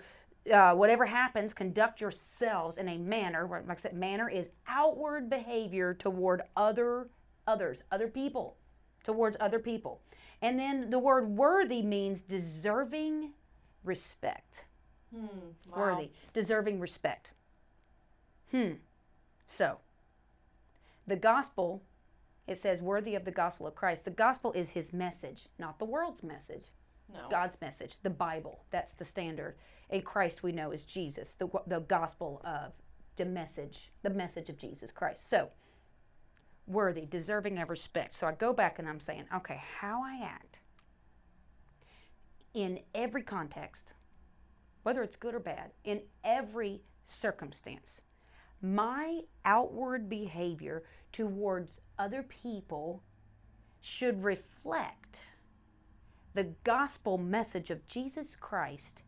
uh, 0.52 0.74
whatever 0.74 1.06
happens, 1.06 1.54
conduct 1.54 2.02
yourselves 2.02 2.78
in 2.78 2.90
a 2.90 2.98
manner, 2.98 3.48
like 3.68 3.78
I 3.78 3.82
said, 3.82 3.94
manner 3.94 4.30
is 4.30 4.48
outward 4.68 5.30
behavior 5.30 5.94
toward 5.94 6.42
other 6.56 7.10
others, 7.48 7.84
other 7.92 8.08
people, 8.08 8.58
towards 9.04 9.38
other 9.40 9.60
people. 9.60 10.02
And 10.42 10.60
then 10.60 10.90
the 10.90 11.00
word 11.00 11.30
worthy 11.30 11.82
means 11.82 12.22
deserving 12.22 13.32
respect. 13.84 14.66
Hmm. 15.14 15.26
Wow. 15.70 15.78
Worthy, 15.78 16.10
deserving 16.34 16.80
respect. 16.80 17.32
Hmm. 18.52 18.74
So, 19.48 19.80
the 21.08 21.16
gospel, 21.16 21.84
it 22.48 22.60
says 22.60 22.82
worthy 22.82 23.16
of 23.16 23.26
the 23.26 23.32
gospel 23.32 23.68
of 23.68 23.76
Christ. 23.76 24.06
The 24.06 24.12
gospel 24.12 24.54
is 24.54 24.70
his 24.70 24.94
message, 24.94 25.48
not 25.58 25.80
the 25.80 25.86
world's 25.86 26.24
message. 26.24 26.66
No. 27.12 27.28
God's 27.30 27.60
message, 27.60 27.96
the 28.04 28.10
Bible. 28.10 28.64
That's 28.70 28.94
the 28.94 29.06
standard. 29.06 29.56
In 29.90 30.04
Christ, 30.04 30.44
we 30.44 30.52
know 30.52 30.72
is 30.72 30.84
Jesus, 30.84 31.34
the, 31.40 31.48
the 31.66 31.80
gospel 31.80 32.42
of 32.44 32.74
the 33.16 33.26
message, 33.26 33.90
the 34.04 34.12
message 34.12 34.50
of 34.50 34.58
Jesus 34.58 34.92
Christ. 34.92 35.28
So, 35.28 35.50
worthy, 36.70 37.06
deserving 37.06 37.58
of 37.58 37.70
respect. 37.70 38.16
So 38.16 38.28
I 38.28 38.34
go 38.34 38.54
back 38.54 38.80
and 38.80 38.88
I'm 38.88 39.00
saying, 39.00 39.26
okay, 39.36 39.62
how 39.80 40.02
I 40.04 40.24
act 40.24 40.60
in 42.54 42.80
every 42.94 43.24
context, 43.24 43.94
whether 44.84 45.04
it's 45.04 45.16
good 45.16 45.36
or 45.36 45.40
bad, 45.40 45.72
in 45.84 46.02
every 46.24 46.82
circumstance, 47.06 48.02
my 48.62 49.22
outward 49.46 50.10
behavior 50.10 50.84
towards 51.12 51.82
other 51.98 52.24
people 52.24 53.04
should 53.82 54.24
reflect 54.24 55.22
the 56.34 56.52
gospel 56.64 57.18
message 57.18 57.72
of 57.72 57.88
Jesus 57.88 58.36
Christ 58.36 59.04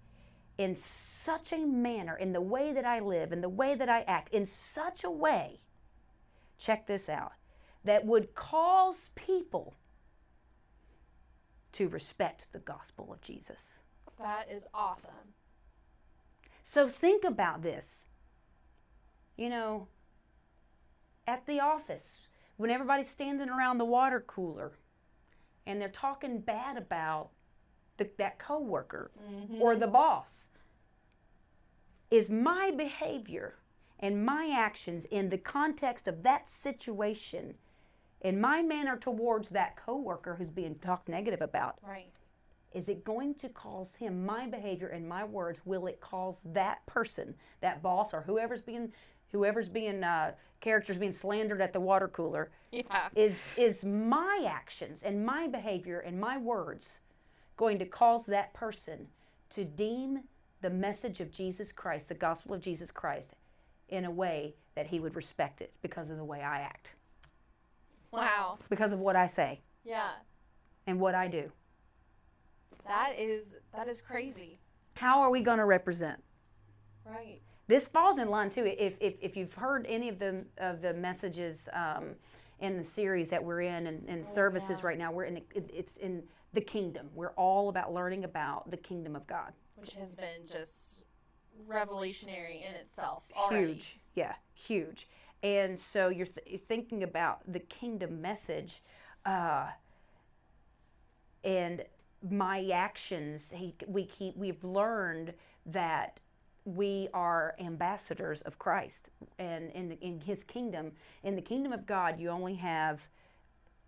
in 0.58 0.76
such 0.76 1.52
a 1.54 1.66
manner, 1.66 2.18
in 2.18 2.34
the 2.34 2.42
way 2.42 2.74
that 2.74 2.86
I 2.86 3.00
live, 3.00 3.32
in 3.32 3.42
the 3.42 3.50
way 3.50 3.76
that 3.76 3.90
I 3.90 4.02
act, 4.02 4.34
in 4.34 4.46
such 4.46 5.04
a 5.04 5.12
way, 5.12 5.60
check 6.58 6.88
this 6.88 7.10
out, 7.10 7.34
that 7.84 8.06
would 8.06 8.36
cause 8.36 8.96
people 9.16 9.76
to 11.74 11.88
respect 11.88 12.48
the 12.52 12.60
gospel 12.60 13.12
of 13.12 13.22
Jesus. 13.22 13.80
That 14.20 14.48
is 14.52 14.68
awesome. 14.74 15.34
So 16.64 16.88
think 16.88 17.24
about 17.24 17.64
this. 17.64 18.10
You 19.38 19.50
know, 19.50 19.88
at 21.26 21.46
the 21.46 21.60
office, 21.60 22.20
when 22.58 22.70
everybody's 22.70 23.10
standing 23.10 23.50
around 23.50 23.78
the 23.78 23.86
water 23.86 24.24
cooler 24.26 24.74
and 25.66 25.82
they're 25.82 25.90
talking 25.90 26.40
bad 26.40 26.78
about 26.78 27.30
the, 27.98 28.10
that 28.18 28.38
coworker 28.38 29.12
mm-hmm. 29.28 29.62
or 29.62 29.76
the 29.76 29.88
boss, 29.88 30.48
is 32.12 32.30
my 32.30 32.72
behavior 32.72 33.56
and 34.00 34.26
my 34.26 34.54
actions 34.56 35.06
in 35.10 35.30
the 35.30 35.38
context 35.38 36.08
of 36.08 36.24
that 36.24 36.50
situation 36.50 37.56
in 38.22 38.40
my 38.40 38.62
manner 38.62 38.98
towards 38.98 39.50
that 39.50 39.76
coworker 39.76 40.36
who's 40.36 40.50
being 40.52 40.76
talked 40.76 41.10
negative 41.10 41.42
about 41.42 41.78
Right. 41.88 42.12
is 42.74 42.88
it 42.88 43.04
going 43.04 43.36
to 43.36 43.50
cause 43.50 43.96
him 43.96 44.26
my 44.26 44.48
behavior 44.48 44.88
and 44.88 45.08
my 45.08 45.24
words 45.24 45.60
will 45.66 45.88
it 45.88 46.00
cause 46.00 46.38
that 46.46 46.86
person 46.86 47.36
that 47.62 47.82
boss 47.82 48.14
or 48.14 48.22
whoever's 48.22 48.62
being 48.62 48.92
whoever's 49.32 49.70
being 49.70 50.04
uh, 50.04 50.32
characters 50.60 50.98
being 50.98 51.14
slandered 51.14 51.62
at 51.62 51.74
the 51.74 51.80
water 51.80 52.08
cooler 52.08 52.52
Yeah. 52.72 53.10
is 53.16 53.38
is 53.58 53.84
my 53.84 54.46
actions 54.48 55.02
and 55.04 55.26
my 55.26 55.48
behavior 55.48 56.00
and 56.00 56.20
my 56.20 56.38
words 56.38 57.00
going 57.58 57.80
to 57.80 57.86
cause 57.86 58.26
that 58.28 58.54
person 58.54 59.08
to 59.52 59.64
deem 59.66 60.22
the 60.62 60.70
message 60.70 61.20
of 61.20 61.32
Jesus 61.32 61.72
Christ 61.72 62.08
the 62.08 62.14
gospel 62.14 62.54
of 62.54 62.62
Jesus 62.62 62.92
Christ 62.92 63.32
in 63.90 64.06
a 64.06 64.12
way 64.12 64.54
that 64.76 64.88
he 64.88 65.00
would 65.00 65.16
respect 65.16 65.60
it 65.62 65.74
because 65.82 66.10
of 66.10 66.18
the 66.18 66.24
way 66.24 66.42
I 66.42 66.60
act 66.62 66.90
Wow. 68.12 68.58
because 68.70 68.92
of 68.92 69.00
what 69.00 69.16
I 69.16 69.28
say 69.28 69.62
Yeah. 69.84 70.12
and 70.88 71.00
what 71.00 71.16
I 71.16 71.28
do 71.28 71.52
That 72.86 73.14
is 73.18 73.56
that 73.74 73.88
is 73.88 74.02
crazy. 74.02 74.60
how 74.96 75.22
are 75.22 75.30
we 75.30 75.42
going 75.42 75.60
to 75.60 75.66
represent 75.66 76.22
Right. 77.06 77.42
this 77.68 77.88
falls 77.88 78.20
in 78.20 78.30
line 78.30 78.50
too. 78.50 78.66
If, 78.66 78.96
if, 79.00 79.16
if 79.22 79.36
you've 79.38 79.54
heard 79.54 79.86
any 79.88 80.10
of 80.10 80.20
the 80.20 80.46
of 80.58 80.82
the 80.82 80.94
messages 80.94 81.68
um, 81.74 82.16
in 82.60 82.78
the 82.78 82.84
series 82.84 83.30
that 83.30 83.44
we're 83.44 83.62
in 83.62 83.88
and, 83.88 84.08
and 84.08 84.26
services 84.26 84.80
yeah. 84.80 84.86
right 84.88 84.98
now, 84.98 85.12
we're 85.12 85.24
in 85.24 85.38
it, 85.38 85.48
it's 85.74 85.98
in 85.98 86.24
the 86.54 86.62
kingdom. 86.62 87.10
We're 87.16 87.32
all 87.32 87.70
about 87.70 87.94
learning 87.94 88.24
about 88.24 88.70
the 88.70 88.78
kingdom 88.78 89.16
of 89.16 89.26
God. 89.26 89.54
Which 89.76 89.94
has 89.94 90.14
been 90.14 90.46
just 90.52 91.04
revolutionary 91.68 92.64
in 92.68 92.76
itself 92.76 93.24
already. 93.36 93.74
Huge, 93.74 94.00
yeah, 94.16 94.34
huge. 94.54 95.08
And 95.44 95.80
so 95.80 96.10
you're 96.10 96.28
th- 96.28 96.62
thinking 96.68 97.04
about 97.04 97.40
the 97.52 97.60
kingdom 97.60 98.22
message, 98.22 98.82
uh, 99.26 99.68
and 101.44 101.84
my 102.30 102.70
actions. 102.70 103.52
He, 103.54 103.76
we 103.88 104.06
keep. 104.06 104.38
We've 104.38 104.64
learned 104.64 105.34
that 105.66 106.20
we 106.66 107.10
are 107.14 107.56
ambassadors 107.60 108.42
of 108.42 108.60
Christ, 108.60 109.10
and 109.40 109.72
in 109.72 109.90
the, 109.90 110.00
in 110.00 110.20
His 110.20 110.44
kingdom, 110.44 110.92
in 111.24 111.36
the 111.36 111.42
kingdom 111.42 111.74
of 111.74 111.88
God, 111.88 112.20
you 112.20 112.30
only 112.30 112.56
have 112.56 113.02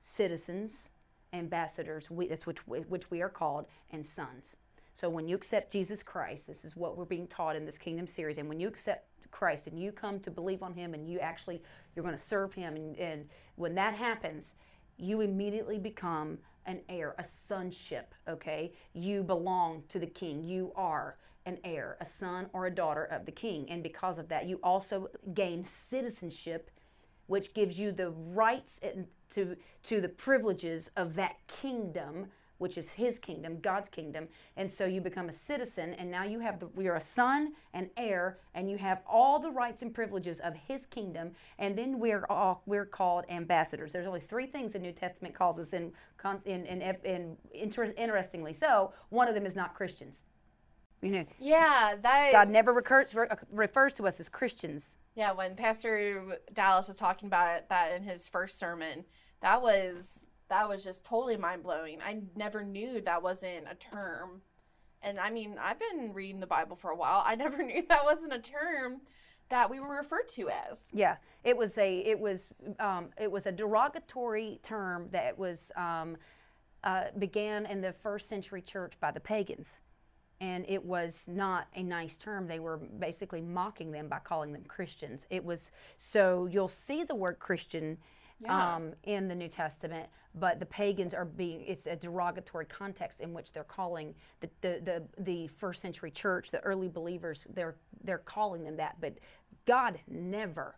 citizens, 0.04 0.90
ambassadors. 1.34 2.10
We, 2.10 2.28
that's 2.28 2.48
which 2.48 2.66
which 2.68 3.12
we 3.12 3.22
are 3.22 3.30
called, 3.30 3.68
and 3.92 4.04
sons. 4.04 4.56
So 4.96 5.10
when 5.10 5.28
you 5.28 5.36
accept 5.36 5.72
Jesus 5.72 6.04
Christ, 6.04 6.48
this 6.48 6.66
is 6.66 6.76
what 6.76 6.98
we're 6.98 7.06
being 7.06 7.28
taught 7.28 7.56
in 7.56 7.66
this 7.66 7.78
kingdom 7.78 8.08
series. 8.08 8.38
And 8.38 8.48
when 8.48 8.60
you 8.60 8.68
accept 8.68 9.08
Christ 9.32 9.68
and 9.68 9.80
you 9.80 9.92
come 9.92 10.20
to 10.22 10.32
believe 10.32 10.64
on 10.64 10.74
Him, 10.74 10.94
and 10.94 11.08
you 11.08 11.20
actually 11.20 11.62
you're 11.96 12.04
going 12.04 12.16
to 12.16 12.22
serve 12.22 12.54
Him, 12.54 12.76
and, 12.76 12.98
and 12.98 13.30
when 13.56 13.76
that 13.76 13.94
happens, 13.94 14.56
you 14.98 15.22
immediately 15.22 15.78
become 15.78 16.38
an 16.66 16.80
heir, 16.90 17.16
a 17.18 17.26
sonship. 17.28 18.14
Okay, 18.28 18.74
you 18.94 19.24
belong 19.24 19.84
to 19.90 20.00
the 20.00 20.08
King. 20.08 20.44
You 20.44 20.72
are 20.76 21.18
an 21.46 21.58
heir, 21.64 21.98
a 22.00 22.06
son 22.06 22.48
or 22.54 22.68
a 22.68 22.72
daughter 22.72 23.06
of 23.06 23.26
the 23.26 23.32
King, 23.32 23.70
and 23.70 23.84
because 23.84 24.18
of 24.18 24.30
that, 24.30 24.48
you 24.48 24.60
also 24.64 25.10
gain 25.34 25.66
citizenship 25.66 26.70
which 27.28 27.54
gives 27.54 27.80
you 27.80 27.92
the 27.92 28.10
rights 28.10 28.80
and 28.84 29.08
to 29.34 29.56
to 29.84 30.02
the 30.02 30.10
privileges 30.10 30.90
of 30.98 31.16
that 31.16 31.36
kingdom 31.48 32.28
which 32.58 32.78
is 32.78 32.90
his 32.92 33.20
kingdom 33.20 33.60
god's 33.62 33.90
kingdom. 33.90 34.28
And 34.56 34.72
so 34.72 34.86
you 34.86 35.02
become 35.02 35.30
a 35.30 35.34
citizen 35.34 35.94
and 35.96 36.10
now 36.12 36.24
you 36.24 36.40
have 36.40 36.60
the 36.60 36.70
you're 36.78 36.96
a 36.96 37.02
son 37.02 37.54
and 37.74 37.90
heir 37.98 38.40
and 38.54 38.70
you 38.70 38.78
have 38.78 39.02
all 39.08 39.40
the 39.40 39.52
rights 39.52 39.82
and 39.82 39.94
privileges 39.94 40.40
of 40.40 40.54
his 40.56 40.86
kingdom. 40.86 41.32
And 41.60 41.78
then 41.78 42.00
we're 42.00 42.26
all 42.30 42.62
we're 42.66 42.86
called 42.86 43.26
ambassadors. 43.30 43.92
There's 43.94 44.08
only 44.08 44.22
three 44.22 44.46
things 44.48 44.74
the 44.74 44.80
new 44.80 44.92
testament 44.94 45.36
calls 45.36 45.60
us 45.60 45.74
in 45.74 45.92
con- 46.18 46.42
in 46.46 46.66
in, 46.66 46.82
in 47.04 47.38
inter- 47.54 47.94
interestingly. 47.98 48.54
So 48.54 48.94
one 49.10 49.28
of 49.28 49.36
them 49.36 49.46
is 49.46 49.56
not 49.56 49.74
christians. 49.76 50.20
You 51.02 51.12
know 51.12 51.26
Yeah, 51.40 51.96
that 52.02 52.32
god 52.32 52.50
never 52.50 52.72
recurs, 52.72 53.14
re- 53.14 53.28
refers 53.52 53.94
to 53.96 54.08
us 54.08 54.20
as 54.20 54.30
christians. 54.30 54.96
Yeah, 55.16 55.34
when 55.34 55.56
Pastor 55.56 56.40
Dallas 56.54 56.88
was 56.88 56.98
talking 56.98 57.28
about 57.28 57.56
it, 57.58 57.66
that 57.70 57.92
in 57.94 58.04
his 58.04 58.28
first 58.28 58.58
sermon, 58.58 59.06
that 59.42 59.62
was 59.62 60.23
that 60.54 60.70
was 60.70 60.84
just 60.84 61.04
totally 61.04 61.36
mind 61.36 61.64
blowing. 61.64 61.98
I 62.00 62.22
never 62.36 62.64
knew 62.64 63.02
that 63.02 63.24
wasn't 63.24 63.66
a 63.70 63.74
term, 63.74 64.42
and 65.02 65.20
I 65.20 65.32
mean, 65.32 65.58
I've 65.60 65.80
been 65.80 66.14
reading 66.14 66.40
the 66.40 66.48
Bible 66.48 66.76
for 66.76 66.92
a 66.92 66.96
while. 66.96 67.24
I 67.26 67.34
never 67.44 67.64
knew 67.64 67.84
that 67.90 68.04
wasn't 68.04 68.34
a 68.34 68.40
term 68.40 69.02
that 69.50 69.70
we 69.70 69.80
were 69.80 69.98
referred 69.98 70.28
to 70.30 70.50
as. 70.50 70.90
Yeah, 70.94 71.16
it 71.44 71.58
was 71.58 71.78
a 71.80 71.98
it 72.00 72.20
was 72.20 72.50
um, 72.80 73.10
it 73.20 73.32
was 73.32 73.48
a 73.48 73.52
derogatory 73.52 74.60
term 74.62 75.08
that 75.12 75.38
was 75.38 75.72
um, 75.76 76.18
uh, 76.84 77.06
began 77.18 77.66
in 77.66 77.82
the 77.82 77.92
first 77.92 78.30
century 78.30 78.62
church 78.62 78.94
by 79.00 79.10
the 79.10 79.20
pagans, 79.20 79.80
and 80.40 80.66
it 80.70 80.86
was 80.86 81.24
not 81.26 81.68
a 81.76 81.82
nice 81.82 82.16
term. 82.18 82.48
They 82.48 82.60
were 82.60 82.78
basically 82.78 83.42
mocking 83.42 83.92
them 83.92 84.08
by 84.08 84.20
calling 84.20 84.54
them 84.54 84.66
Christians. 84.68 85.26
It 85.32 85.44
was 85.44 85.72
so 85.98 86.48
you'll 86.52 86.68
see 86.68 87.04
the 87.04 87.16
word 87.16 87.40
Christian. 87.40 87.98
Yeah. 88.44 88.76
Um, 88.76 88.94
in 89.04 89.28
the 89.28 89.36
New 89.36 89.48
Testament, 89.48 90.10
but 90.36 90.60
the 90.60 90.66
pagans 90.66 91.14
are 91.14 91.26
being, 91.26 91.64
it's 91.66 91.86
a 91.86 91.96
derogatory 91.96 92.66
context 92.66 93.20
in 93.22 93.34
which 93.34 93.54
they're 93.54 93.64
calling 93.64 94.14
the, 94.42 94.50
the, 94.62 94.82
the, 94.84 95.04
the 95.24 95.48
first 95.48 95.82
century 95.82 96.12
church, 96.12 96.52
the 96.52 96.60
early 96.62 96.90
believers, 96.90 97.46
they're, 97.54 97.76
they're 98.04 98.18
calling 98.18 98.64
them 98.64 98.76
that. 98.78 98.98
But 99.00 99.14
God 99.66 100.00
never, 100.08 100.76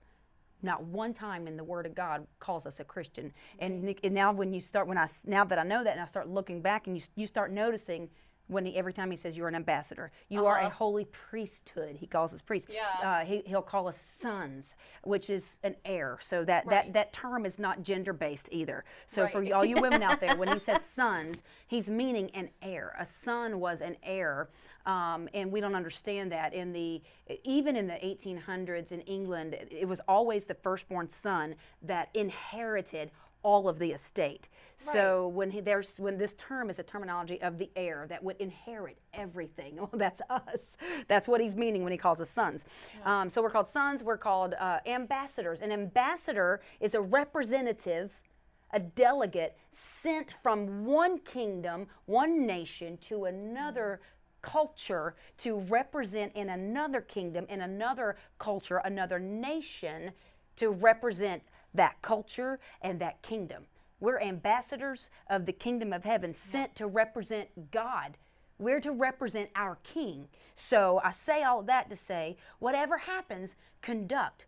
not 0.62 0.84
one 0.84 1.14
time 1.14 1.48
in 1.48 1.58
the 1.58 1.64
Word 1.64 1.86
of 1.86 1.96
God 1.96 2.28
calls 2.40 2.66
us 2.66 2.80
a 2.80 2.84
Christian. 2.84 3.32
And, 3.60 3.96
and 4.04 4.14
now 4.14 4.32
when 4.32 4.54
you 4.54 4.60
start, 4.60 4.88
when 4.88 4.98
I, 4.98 5.08
now 5.26 5.44
that 5.46 5.58
I 5.58 5.64
know 5.64 5.84
that 5.84 5.94
and 5.94 6.02
I 6.02 6.06
start 6.06 6.30
looking 6.30 6.62
back 6.62 6.88
and 6.88 6.98
you, 6.98 7.04
you 7.16 7.26
start 7.26 7.52
noticing 7.52 8.10
when 8.48 8.66
he, 8.66 8.76
every 8.76 8.94
time 8.94 9.10
he 9.10 9.18
says 9.18 9.36
you're 9.36 9.48
an 9.48 9.56
ambassador, 9.56 10.12
you 10.30 10.46
are 10.46 10.60
a 10.60 10.66
Uh-huh. 10.68 10.70
holy 10.76 11.06
priesthood. 11.06 11.96
He 11.96 12.06
calls 12.08 12.34
us 12.34 12.42
priests. 12.42 12.70
Yeah. 12.72 12.84
Uh, 13.22 13.26
he, 13.26 13.42
he'll 13.46 13.62
call 13.62 13.88
us 13.88 13.98
sons, 14.00 14.76
which 15.04 15.30
is 15.30 15.58
an 15.64 15.76
heir. 15.84 16.18
So 16.22 16.44
that, 16.46 16.66
Right. 16.66 16.86
that, 16.86 16.94
that 16.94 17.14
term 17.14 17.46
is 17.46 17.58
not 17.58 17.82
gender 17.82 18.14
based 18.14 18.48
either. 18.52 18.84
So 19.08 19.28
for 19.28 19.54
all 19.54 19.66
you 19.66 19.82
women 19.82 20.04
out 20.04 20.20
there, 20.20 20.36
when 20.36 20.50
he 20.50 20.60
says 20.60 20.84
sons, 20.86 21.42
he's 21.68 21.90
meaning 21.90 22.30
an 22.36 22.50
heir. 22.62 22.94
A 23.00 23.06
son 23.06 23.60
was 23.60 23.82
an 23.82 23.98
heir. 24.04 24.50
Um, 24.86 25.28
and 25.34 25.52
we 25.52 25.62
don't 25.62 25.74
understand 25.74 26.32
that 26.32 26.54
in 26.54 26.72
the 26.72 27.02
even 27.44 27.76
in 27.76 27.88
the 27.88 27.96
1800s 27.96 28.92
in 28.92 29.02
England, 29.02 29.56
it 29.72 29.88
was 29.88 30.00
always 30.08 30.44
the 30.46 30.54
firstborn 30.54 31.10
son 31.10 31.56
that 31.82 32.10
inherited 32.14 33.10
all 33.46 33.70
of 33.70 33.78
the 33.78 33.92
estate. 33.92 34.48
So 34.78 35.28
when 35.30 35.52
he, 35.52 35.62
there's 35.62 35.98
when 35.98 36.18
this 36.18 36.34
term 36.34 36.70
is 36.70 36.80
a 36.80 36.84
terminology 36.84 37.42
of 37.42 37.58
the 37.58 37.70
heir 37.76 38.08
that 38.10 38.22
would 38.22 38.36
inherit 38.42 38.98
everything. 39.14 39.78
Well, 39.78 39.90
that's 39.94 40.22
us. 40.30 40.76
That's 41.08 41.28
what 41.28 41.40
he's 41.40 41.56
meaning 41.56 41.84
when 41.84 41.92
he 41.92 41.98
calls 41.98 42.20
us 42.20 42.30
sons. 42.30 42.66
Um, 43.06 43.30
so 43.30 43.42
we're 43.42 43.52
called 43.52 43.70
sons. 43.70 44.04
We're 44.04 44.18
called 44.18 44.56
uh, 44.60 44.80
ambassadors. 44.86 45.62
An 45.62 45.72
ambassador 45.72 46.60
is 46.82 46.96
a 46.96 47.02
representative 47.02 48.12
a 48.72 48.80
delegate 48.80 49.56
sent 49.72 50.34
from 50.44 50.84
one 50.84 51.20
kingdom, 51.20 51.88
one 52.08 52.46
nation 52.46 52.98
to 52.98 53.26
another 53.26 54.02
culture 54.42 55.16
to 55.38 55.60
represent 55.60 56.34
in 56.36 56.50
another 56.50 57.00
kingdom, 57.00 57.46
in 57.48 57.62
another 57.62 58.18
culture, 58.38 58.82
another 58.84 59.18
nation 59.18 60.12
to 60.58 60.72
represent 60.72 61.42
that 61.76 62.02
culture 62.02 62.60
and 62.82 63.00
that 63.00 63.22
kingdom. 63.22 63.66
We're 64.00 64.20
ambassadors 64.20 65.10
of 65.30 65.46
the 65.46 65.54
kingdom 65.54 65.94
of 65.94 66.04
heaven 66.04 66.36
sent 66.36 66.76
to 66.76 66.88
represent 66.88 67.72
God. 67.72 68.18
We're 68.60 68.82
to 68.82 68.92
represent 68.92 69.50
our 69.56 69.78
king. 69.84 70.28
So 70.54 71.02
I 71.04 71.12
say 71.12 71.44
all 71.44 71.62
that 71.64 71.90
to 71.90 71.96
say 71.96 72.38
whatever 72.60 72.98
happens, 72.98 73.56
conduct, 73.82 74.48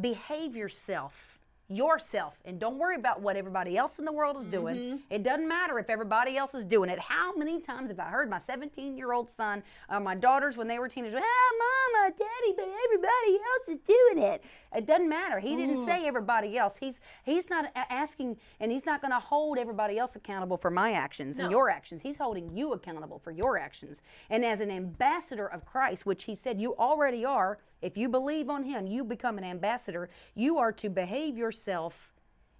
behave 0.00 0.56
yourself 0.56 1.39
yourself 1.70 2.34
and 2.44 2.58
don't 2.58 2.78
worry 2.78 2.96
about 2.96 3.22
what 3.22 3.36
everybody 3.36 3.76
else 3.76 3.98
in 3.98 4.04
the 4.04 4.12
world 4.12 4.36
is 4.36 4.44
doing. 4.44 4.76
Mm-hmm. 4.76 4.96
It 5.08 5.22
doesn't 5.22 5.46
matter 5.46 5.78
if 5.78 5.88
everybody 5.88 6.36
else 6.36 6.52
is 6.52 6.64
doing 6.64 6.90
it. 6.90 6.98
How 6.98 7.32
many 7.36 7.60
times 7.60 7.90
have 7.90 8.00
I 8.00 8.08
heard 8.08 8.28
my 8.28 8.40
17 8.40 8.96
year 8.96 9.12
old 9.12 9.30
son, 9.30 9.62
uh, 9.88 10.00
my 10.00 10.16
daughters 10.16 10.56
when 10.56 10.66
they 10.66 10.80
were 10.80 10.88
teenagers, 10.88 11.20
ah, 11.22 11.52
mama, 11.58 12.14
daddy, 12.18 12.54
but 12.56 12.66
everybody 12.84 13.38
else 13.52 13.68
is 13.68 13.78
doing 13.86 14.24
it. 14.24 14.42
It 14.74 14.86
doesn't 14.86 15.08
matter. 15.08 15.38
He 15.38 15.56
didn't 15.56 15.84
say 15.84 16.06
everybody 16.06 16.58
else. 16.58 16.76
He's 16.76 17.00
he's 17.24 17.48
not 17.48 17.66
asking 17.74 18.36
and 18.58 18.72
he's 18.72 18.86
not 18.86 19.00
going 19.00 19.12
to 19.12 19.20
hold 19.20 19.58
everybody 19.58 19.98
else 19.98 20.16
accountable 20.16 20.56
for 20.56 20.70
my 20.70 20.92
actions 20.92 21.38
and 21.38 21.50
your 21.50 21.70
actions. 21.70 22.02
He's 22.02 22.16
holding 22.16 22.56
you 22.56 22.72
accountable 22.72 23.18
for 23.18 23.30
your 23.30 23.58
actions. 23.58 24.02
And 24.28 24.44
as 24.44 24.60
an 24.60 24.70
ambassador 24.70 25.46
of 25.46 25.64
Christ, 25.64 26.04
which 26.06 26.24
he 26.24 26.34
said 26.34 26.60
you 26.60 26.74
already 26.76 27.24
are, 27.24 27.58
if 27.82 27.96
you 27.96 28.08
believe 28.08 28.50
on 28.50 28.64
him, 28.64 28.86
you 28.86 29.04
become 29.04 29.38
an 29.38 29.44
ambassador. 29.44 30.10
You 30.34 30.58
are 30.58 30.72
to 30.72 30.88
behave 30.88 31.36
yourself 31.36 32.12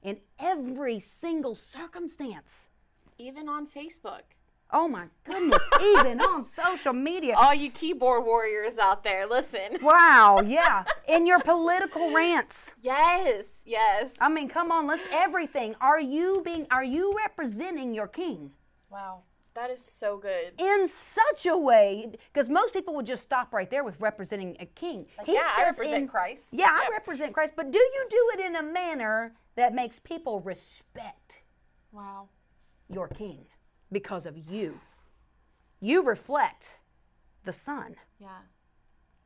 in 0.03 0.19
every 0.39 1.01
single 1.01 1.55
circumstance. 1.55 2.69
Even 3.19 3.49
on 3.49 3.67
Facebook. 3.67 4.23
Oh 4.73 4.87
my 4.87 5.07
goodness, 5.25 5.63
even 5.81 6.21
on 6.21 6.45
social 6.45 6.93
media. 6.93 7.35
All 7.37 7.55
you 7.55 7.71
keyboard 7.71 8.25
warriors 8.25 8.79
out 8.79 9.03
there, 9.03 9.27
listen. 9.27 9.79
Wow, 9.83 10.43
yeah. 10.47 10.85
In 11.09 11.27
your 11.27 11.41
political 11.41 12.15
rants. 12.15 12.71
Yes, 12.81 13.63
yes. 13.67 14.15
I 14.21 14.29
mean, 14.29 14.49
come 14.49 14.71
on, 14.71 14.87
let's 14.87 15.03
everything. 15.13 15.75
Are 15.81 16.01
you 16.01 16.43
being 16.45 16.69
are 16.71 16.85
you 16.85 17.15
representing 17.17 17.95
your 17.95 18.07
king? 18.07 18.53
wow, 18.91 19.23
that 19.55 19.71
is 19.71 19.85
so 19.85 20.17
good. 20.19 20.53
in 20.59 20.89
such 20.89 21.47
a 21.47 21.57
way 21.57 22.13
because 22.33 22.49
most 22.49 22.73
people 22.73 22.95
would 22.95 23.07
just 23.07 23.23
stop 23.23 23.53
right 23.53 23.71
there 23.71 23.85
with 23.85 24.01
representing 24.01 24.57
a 24.61 24.67
king. 24.67 25.07
He 25.27 25.35
yeah, 25.35 25.53
I 25.57 25.65
represent 25.65 26.03
in- 26.03 26.09
Christ. 26.09 26.49
Yeah, 26.53 26.69
I 26.71 26.89
represent 26.91 27.33
Christ, 27.33 27.55
but 27.57 27.71
do 27.71 27.79
you 27.79 28.07
do 28.09 28.31
it 28.35 28.41
in 28.47 28.57
a 28.57 28.63
manner 28.63 29.35
that 29.57 29.75
makes 29.75 29.99
people 29.99 30.41
respect 30.41 31.43
Wow. 31.93 32.29
your 32.89 33.09
king 33.09 33.47
because 33.91 34.27
of 34.27 34.37
you? 34.39 34.81
You 35.81 36.03
reflect 36.03 36.79
the 37.45 37.53
sun. 37.53 37.97
Yeah. 38.19 38.29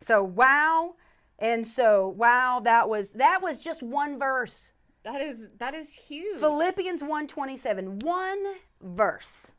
So 0.00 0.22
wow, 0.22 0.94
and 1.38 1.66
so 1.66 2.08
wow, 2.16 2.60
that 2.64 2.88
was 2.88 3.10
that 3.10 3.42
was 3.42 3.58
just 3.58 3.82
one 3.82 4.18
verse. 4.18 4.72
That 5.02 5.20
is 5.20 5.48
that 5.58 5.74
is 5.74 5.92
huge. 5.92 6.38
Philippians 6.40 7.02
1:27, 7.02 8.02
one 8.02 8.54
verse. 8.80 9.50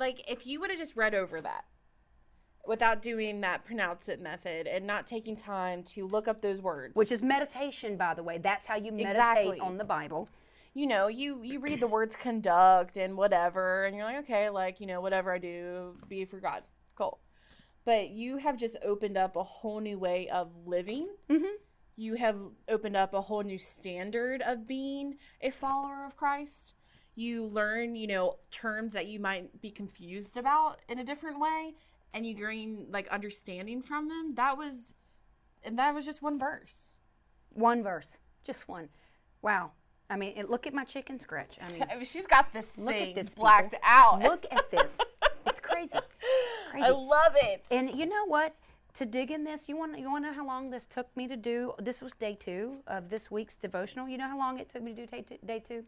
Like 0.00 0.24
if 0.28 0.46
you 0.46 0.58
would 0.60 0.70
have 0.70 0.78
just 0.80 0.96
read 0.96 1.14
over 1.14 1.40
that 1.40 1.64
without 2.66 3.00
doing 3.02 3.40
that 3.42 3.64
pronounce 3.64 4.08
it 4.08 4.20
method 4.20 4.66
and 4.66 4.86
not 4.86 5.06
taking 5.06 5.36
time 5.36 5.82
to 5.82 6.06
look 6.06 6.26
up 6.28 6.40
those 6.42 6.60
words 6.60 6.94
Which 6.96 7.12
is 7.12 7.22
meditation, 7.22 7.96
by 7.96 8.14
the 8.14 8.22
way. 8.22 8.38
That's 8.38 8.66
how 8.66 8.76
you 8.76 8.90
meditate 8.92 9.10
Exactly. 9.12 9.60
on 9.60 9.78
the 9.78 9.84
Bible. 9.84 10.28
you 10.74 10.86
know 10.86 11.06
you 11.08 11.42
you 11.42 11.58
read 11.60 11.80
the 11.80 11.86
words 11.86 12.14
conduct 12.16 12.96
and 12.96 13.16
whatever 13.16 13.84
and 13.86 13.96
you're 13.96 14.04
like 14.04 14.18
okay 14.24 14.48
like 14.50 14.78
you 14.80 14.86
know 14.86 15.00
whatever 15.00 15.32
i 15.34 15.38
do 15.38 15.96
be 16.08 16.24
for 16.24 16.38
god 16.38 16.62
cool 16.94 17.18
but 17.84 18.10
you 18.10 18.36
have 18.36 18.56
just 18.56 18.76
opened 18.84 19.16
up 19.16 19.34
a 19.34 19.42
whole 19.42 19.80
new 19.80 19.98
way 19.98 20.28
of 20.28 20.46
living 20.66 21.08
Mhm. 21.28 21.54
you 21.96 22.14
have 22.14 22.36
opened 22.68 22.96
up 22.96 23.12
a 23.14 23.22
whole 23.22 23.42
new 23.42 23.58
standard 23.58 24.42
of 24.42 24.68
being 24.68 25.16
a 25.40 25.50
follower 25.50 26.04
of 26.06 26.16
christ 26.16 26.74
you 27.20 27.34
learn 27.60 27.88
you 28.02 28.06
know 28.14 28.26
terms 28.50 28.92
that 28.94 29.06
you 29.12 29.18
might 29.28 29.44
be 29.60 29.70
confused 29.70 30.36
about 30.42 30.78
in 30.88 30.98
a 30.98 31.04
different 31.04 31.38
way 31.46 31.74
and 32.14 32.20
you 32.26 32.34
gain 32.34 32.86
like 32.96 33.06
understanding 33.18 33.80
from 33.82 34.08
them 34.08 34.34
that 34.34 34.56
was 34.56 34.94
and 35.64 35.78
that 35.78 35.94
was 35.94 36.04
just 36.10 36.20
one 36.22 36.38
verse 36.38 36.96
One 37.52 37.82
verse, 37.82 38.10
just 38.44 38.62
one. 38.68 38.88
Wow. 39.42 39.72
I 40.08 40.16
mean, 40.16 40.32
and 40.36 40.48
look 40.48 40.66
at 40.66 40.74
my 40.74 40.84
chicken 40.84 41.18
scratch. 41.18 41.54
I 41.60 41.72
mean, 41.72 41.82
I 41.90 41.94
mean, 41.98 42.04
she's 42.04 42.26
got 42.26 42.52
this 42.52 42.68
Look 42.78 42.94
at 42.94 43.14
this, 43.14 43.28
blacked 43.40 43.72
people. 43.72 43.88
out 43.98 44.22
look 44.22 44.44
at 44.50 44.70
this. 44.70 44.90
It's 45.46 45.60
crazy. 45.60 45.98
Crazy. 46.70 46.86
I 46.86 46.90
love 46.90 47.34
it. 47.50 47.64
And 47.70 47.90
you 47.98 48.06
know 48.06 48.24
what? 48.26 48.54
To 48.98 49.04
dig 49.06 49.30
in 49.30 49.42
this, 49.44 49.68
you 49.68 49.76
want 49.76 49.98
you 49.98 50.10
want 50.10 50.24
to 50.24 50.28
know 50.30 50.36
how 50.40 50.46
long 50.46 50.70
this 50.70 50.84
took 50.96 51.08
me 51.16 51.26
to 51.28 51.36
do? 51.36 51.56
This 51.88 52.00
was 52.02 52.12
day 52.26 52.34
two 52.46 52.64
of 52.86 53.08
this 53.08 53.30
week's 53.30 53.56
devotional. 53.56 54.08
You 54.08 54.18
know 54.18 54.28
how 54.28 54.38
long 54.38 54.58
it 54.58 54.68
took 54.72 54.82
me 54.82 54.94
to 54.94 55.00
do 55.02 55.06
day 55.06 55.22
two? 55.28 55.38
Day 55.46 55.60
two? 55.70 55.82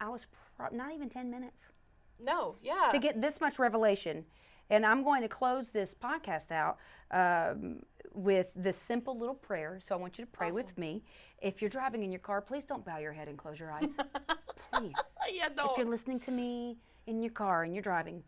I 0.00 0.08
was 0.08 0.26
pro- 0.56 0.68
not 0.70 0.92
even 0.92 1.08
ten 1.08 1.30
minutes 1.30 1.70
no, 2.18 2.56
yeah. 2.62 2.88
to 2.90 2.98
get 2.98 3.20
this 3.20 3.40
much 3.40 3.58
revelation. 3.58 4.24
And 4.68 4.84
I'm 4.84 5.04
going 5.04 5.22
to 5.22 5.28
close 5.28 5.70
this 5.70 5.94
podcast 5.94 6.50
out 6.50 6.78
um, 7.12 7.82
with 8.12 8.50
this 8.56 8.76
simple 8.76 9.16
little 9.16 9.34
prayer. 9.34 9.78
So 9.80 9.94
I 9.94 9.98
want 9.98 10.18
you 10.18 10.24
to 10.24 10.30
pray 10.30 10.50
with 10.50 10.76
me. 10.76 11.04
If 11.40 11.60
you're 11.60 11.70
driving 11.70 12.02
in 12.02 12.10
your 12.10 12.18
car, 12.18 12.40
please 12.40 12.64
don't 12.64 12.84
bow 12.84 12.98
your 12.98 13.12
head 13.12 13.28
and 13.28 13.38
close 13.38 13.60
your 13.60 13.70
eyes. 13.70 13.90
please. 14.72 14.92
yeah, 15.32 15.48
no. 15.56 15.70
If 15.70 15.78
you're 15.78 15.86
listening 15.86 16.18
to 16.20 16.32
me 16.32 16.78
in 17.06 17.22
your 17.22 17.30
car 17.30 17.62
and 17.62 17.74
you're 17.74 17.82
driving, 17.82 18.24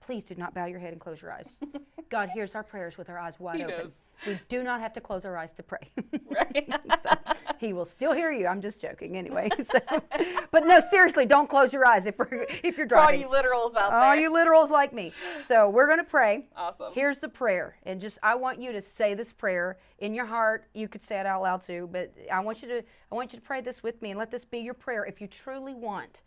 please 0.00 0.24
do 0.24 0.34
not 0.34 0.54
bow 0.54 0.66
your 0.66 0.80
head 0.80 0.92
and 0.92 1.00
close 1.00 1.22
your 1.22 1.32
eyes. 1.32 1.48
God 2.08 2.30
hears 2.30 2.54
our 2.54 2.62
prayers 2.64 2.98
with 2.98 3.08
our 3.08 3.18
eyes 3.18 3.38
wide 3.38 3.58
He 3.58 3.64
open. 3.64 3.78
knows. 3.78 4.02
We 4.26 4.40
do 4.48 4.62
not 4.64 4.80
have 4.80 4.92
to 4.94 5.00
close 5.00 5.24
our 5.24 5.36
eyes 5.36 5.52
to 5.52 5.62
pray. 5.62 5.90
Right. 6.28 6.68
so 7.02 7.10
he 7.60 7.72
will 7.72 7.84
still 7.84 8.12
hear 8.12 8.30
you. 8.32 8.46
I'm 8.46 8.60
just 8.60 8.80
joking 8.80 9.16
anyway. 9.16 9.48
So, 9.66 9.80
but 10.52 10.66
no, 10.66 10.80
seriously, 10.80 11.26
don't 11.26 11.48
close 11.48 11.72
your 11.72 11.86
eyes 11.86 12.06
if 12.06 12.14
if 12.62 12.76
you're 12.78 12.88
For 12.88 12.96
all 12.96 13.06
driving. 13.06 13.20
you 13.22 13.26
literals 13.28 13.74
out 13.76 13.90
there. 13.90 13.98
All 14.00 14.14
you 14.14 14.30
literals 14.30 14.70
like 14.70 14.92
me. 14.92 15.12
So 15.46 15.68
we're 15.68 15.86
going 15.86 15.98
to 15.98 16.04
pray. 16.04 16.46
Awesome. 16.56 16.92
Here's 16.94 17.18
the 17.18 17.28
prayer. 17.28 17.76
And 17.84 18.00
just 18.00 18.18
I 18.22 18.34
want 18.36 18.60
you 18.60 18.72
to 18.72 18.80
say 18.80 19.14
this 19.14 19.32
prayer 19.32 19.78
in 19.98 20.14
your 20.14 20.26
heart. 20.26 20.66
You 20.74 20.88
could 20.88 21.02
say 21.02 21.18
it 21.18 21.26
out 21.26 21.42
loud 21.42 21.62
too, 21.62 21.88
but 21.90 22.12
I 22.32 22.40
want 22.40 22.62
you 22.62 22.68
to 22.68 22.82
I 23.10 23.14
want 23.14 23.32
you 23.32 23.38
to 23.40 23.44
pray 23.44 23.60
this 23.60 23.82
with 23.82 24.00
me 24.02 24.10
and 24.10 24.18
let 24.18 24.30
this 24.30 24.44
be 24.44 24.58
your 24.58 24.74
prayer 24.74 25.04
if 25.04 25.20
you 25.20 25.26
truly 25.26 25.74
want 25.74 26.22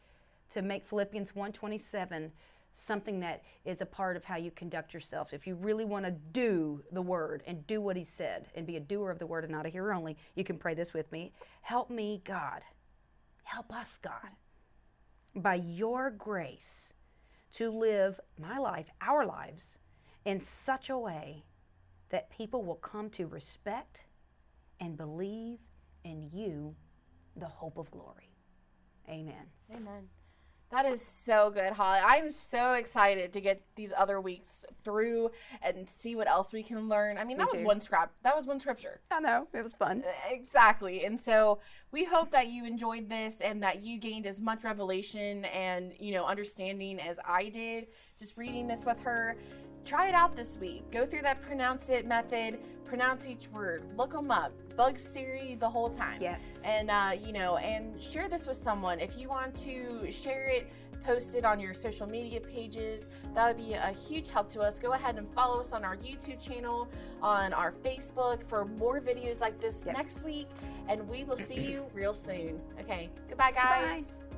to 0.52 0.62
make 0.62 0.86
Philippians 0.86 1.36
127 1.36 2.32
something 2.80 3.20
that 3.20 3.44
is 3.66 3.82
a 3.82 3.86
part 3.86 4.16
of 4.16 4.24
how 4.24 4.38
you 4.38 4.52
conduct 4.52 4.94
yourself. 4.94 5.34
If 5.34 5.46
you 5.46 5.56
really 5.56 5.86
want 5.86 6.06
to 6.06 6.12
do 6.12 6.82
the 6.92 7.02
word 7.02 7.44
and 7.46 7.66
do 7.68 7.82
what 7.82 7.98
he 7.98 8.04
said 8.04 8.48
and 8.56 8.66
be 8.66 8.78
a 8.78 8.80
doer 8.80 9.12
of 9.12 9.20
the 9.20 9.28
word 9.28 9.44
and 9.44 9.52
not 9.52 9.66
a 9.66 9.70
hearer 9.70 9.94
only, 9.94 10.18
you 10.36 10.44
can 10.44 10.58
pray 10.58 10.74
this 10.74 10.94
with 10.94 11.12
me. 11.12 11.34
Help 11.62 11.90
me, 11.90 12.22
God. 12.26 12.64
Help 13.44 13.74
us, 13.74 14.00
God. 14.02 14.32
By 15.36 15.56
your 15.56 16.10
grace 16.12 16.94
to 17.54 17.70
live 17.70 18.20
my 18.40 18.58
life, 18.58 18.88
our 19.02 19.26
lives, 19.26 19.78
in 20.26 20.42
such 20.42 20.90
a 20.90 20.98
way 20.98 21.44
that 22.10 22.30
people 22.30 22.64
will 22.64 22.76
come 22.76 23.10
to 23.12 23.28
respect 23.28 24.04
and 24.80 24.98
believe 24.98 25.60
in 26.04 26.30
you, 26.32 26.76
the 27.36 27.46
hope 27.46 27.78
of 27.78 27.90
glory. 27.92 28.30
Amen. 29.08 29.46
Amen. 29.72 30.08
That 30.72 30.86
is 30.86 31.04
so 31.04 31.50
good, 31.50 31.74
Holly. 31.74 32.00
I'm 32.00 32.32
so 32.32 32.74
excited 32.74 33.34
to 33.34 33.42
get 33.42 33.64
these 33.76 33.92
other 33.98 34.22
weeks 34.22 34.66
through 34.84 35.32
and 35.64 35.90
see 35.90 36.16
what 36.16 36.28
else 36.28 36.54
we 36.54 36.62
can 36.62 36.88
learn. 36.88 37.18
I 37.18 37.24
mean, 37.24 37.38
that 37.38 37.52
was 37.52 37.62
too. 37.62 37.66
one 37.66 37.82
scrap. 37.82 38.12
That 38.22 38.36
was 38.36 38.46
one 38.46 38.60
scripture. 38.60 39.02
I 39.10 39.20
know, 39.20 39.48
it 39.52 39.64
was 39.64 39.74
fun. 39.74 40.04
Uh, 40.06 40.12
exactly. 40.30 41.06
And 41.06 41.20
so 41.20 41.58
we 41.92 42.06
hope 42.06 42.30
that 42.32 42.50
you 42.50 42.66
enjoyed 42.66 43.10
this 43.10 43.42
and 43.42 43.64
that 43.64 43.82
you 43.84 43.98
gained 43.98 44.28
as 44.28 44.40
much 44.40 44.64
revelation 44.64 45.46
and, 45.46 45.94
you 45.98 46.14
know, 46.14 46.26
understanding 46.26 47.00
as 47.00 47.20
I 47.26 47.50
did 47.50 47.88
just 48.20 48.38
reading 48.38 48.68
this 48.68 48.86
with 48.86 49.00
her. 49.00 49.38
Try 49.86 50.10
it 50.10 50.14
out 50.14 50.36
this 50.36 50.56
week. 50.58 50.92
Go 50.92 51.06
through 51.06 51.24
that 51.24 51.42
pronounce 51.42 51.90
it 51.90 52.06
method, 52.06 52.60
pronounce 52.90 53.28
each 53.28 53.48
word, 53.52 53.84
look 53.96 54.12
them 54.12 54.32
up, 54.32 54.52
bug 54.76 54.98
Siri 54.98 55.56
the 55.60 55.70
whole 55.70 55.92
time. 55.92 56.20
Yes. 56.20 56.42
And, 56.66 56.90
uh, 56.90 57.12
you 57.24 57.32
know, 57.32 57.58
and 57.58 58.02
share 58.02 58.28
this 58.28 58.48
with 58.48 58.58
someone. 58.58 59.00
If 59.00 59.16
you 59.16 59.30
want 59.30 59.56
to 59.58 60.12
share 60.12 60.48
it, 60.50 60.68
post 61.06 61.36
it 61.36 61.46
on 61.46 61.60
your 61.60 61.76
social 61.76 62.08
media 62.08 62.42
pages. 62.42 63.08
That 63.36 63.48
would 63.48 63.64
be 63.64 63.74
a 63.74 63.92
huge 64.08 64.32
help 64.32 64.50
to 64.54 64.62
us. 64.62 64.80
Go 64.80 64.94
ahead 64.94 65.18
and 65.18 65.30
follow 65.30 65.62
us 65.62 65.72
on 65.72 65.86
our 65.86 65.98
YouTube 65.98 66.42
channel, 66.42 66.88
on 67.22 67.54
our 67.54 67.72
Facebook 67.72 68.44
for 68.48 68.66
more 68.66 69.00
videos 69.00 69.40
like 69.40 69.62
this 69.62 69.84
Yes. 69.86 69.96
next 69.96 70.24
week. 70.26 70.48
And 70.88 71.08
we 71.08 71.24
will 71.24 71.38
see 71.38 71.60
you 71.60 71.86
real 71.94 72.16
soon. 72.16 72.60
Okay. 72.82 73.10
Goodbye, 73.30 73.52
guys. 73.52 74.06
Goodbye. 74.18 74.29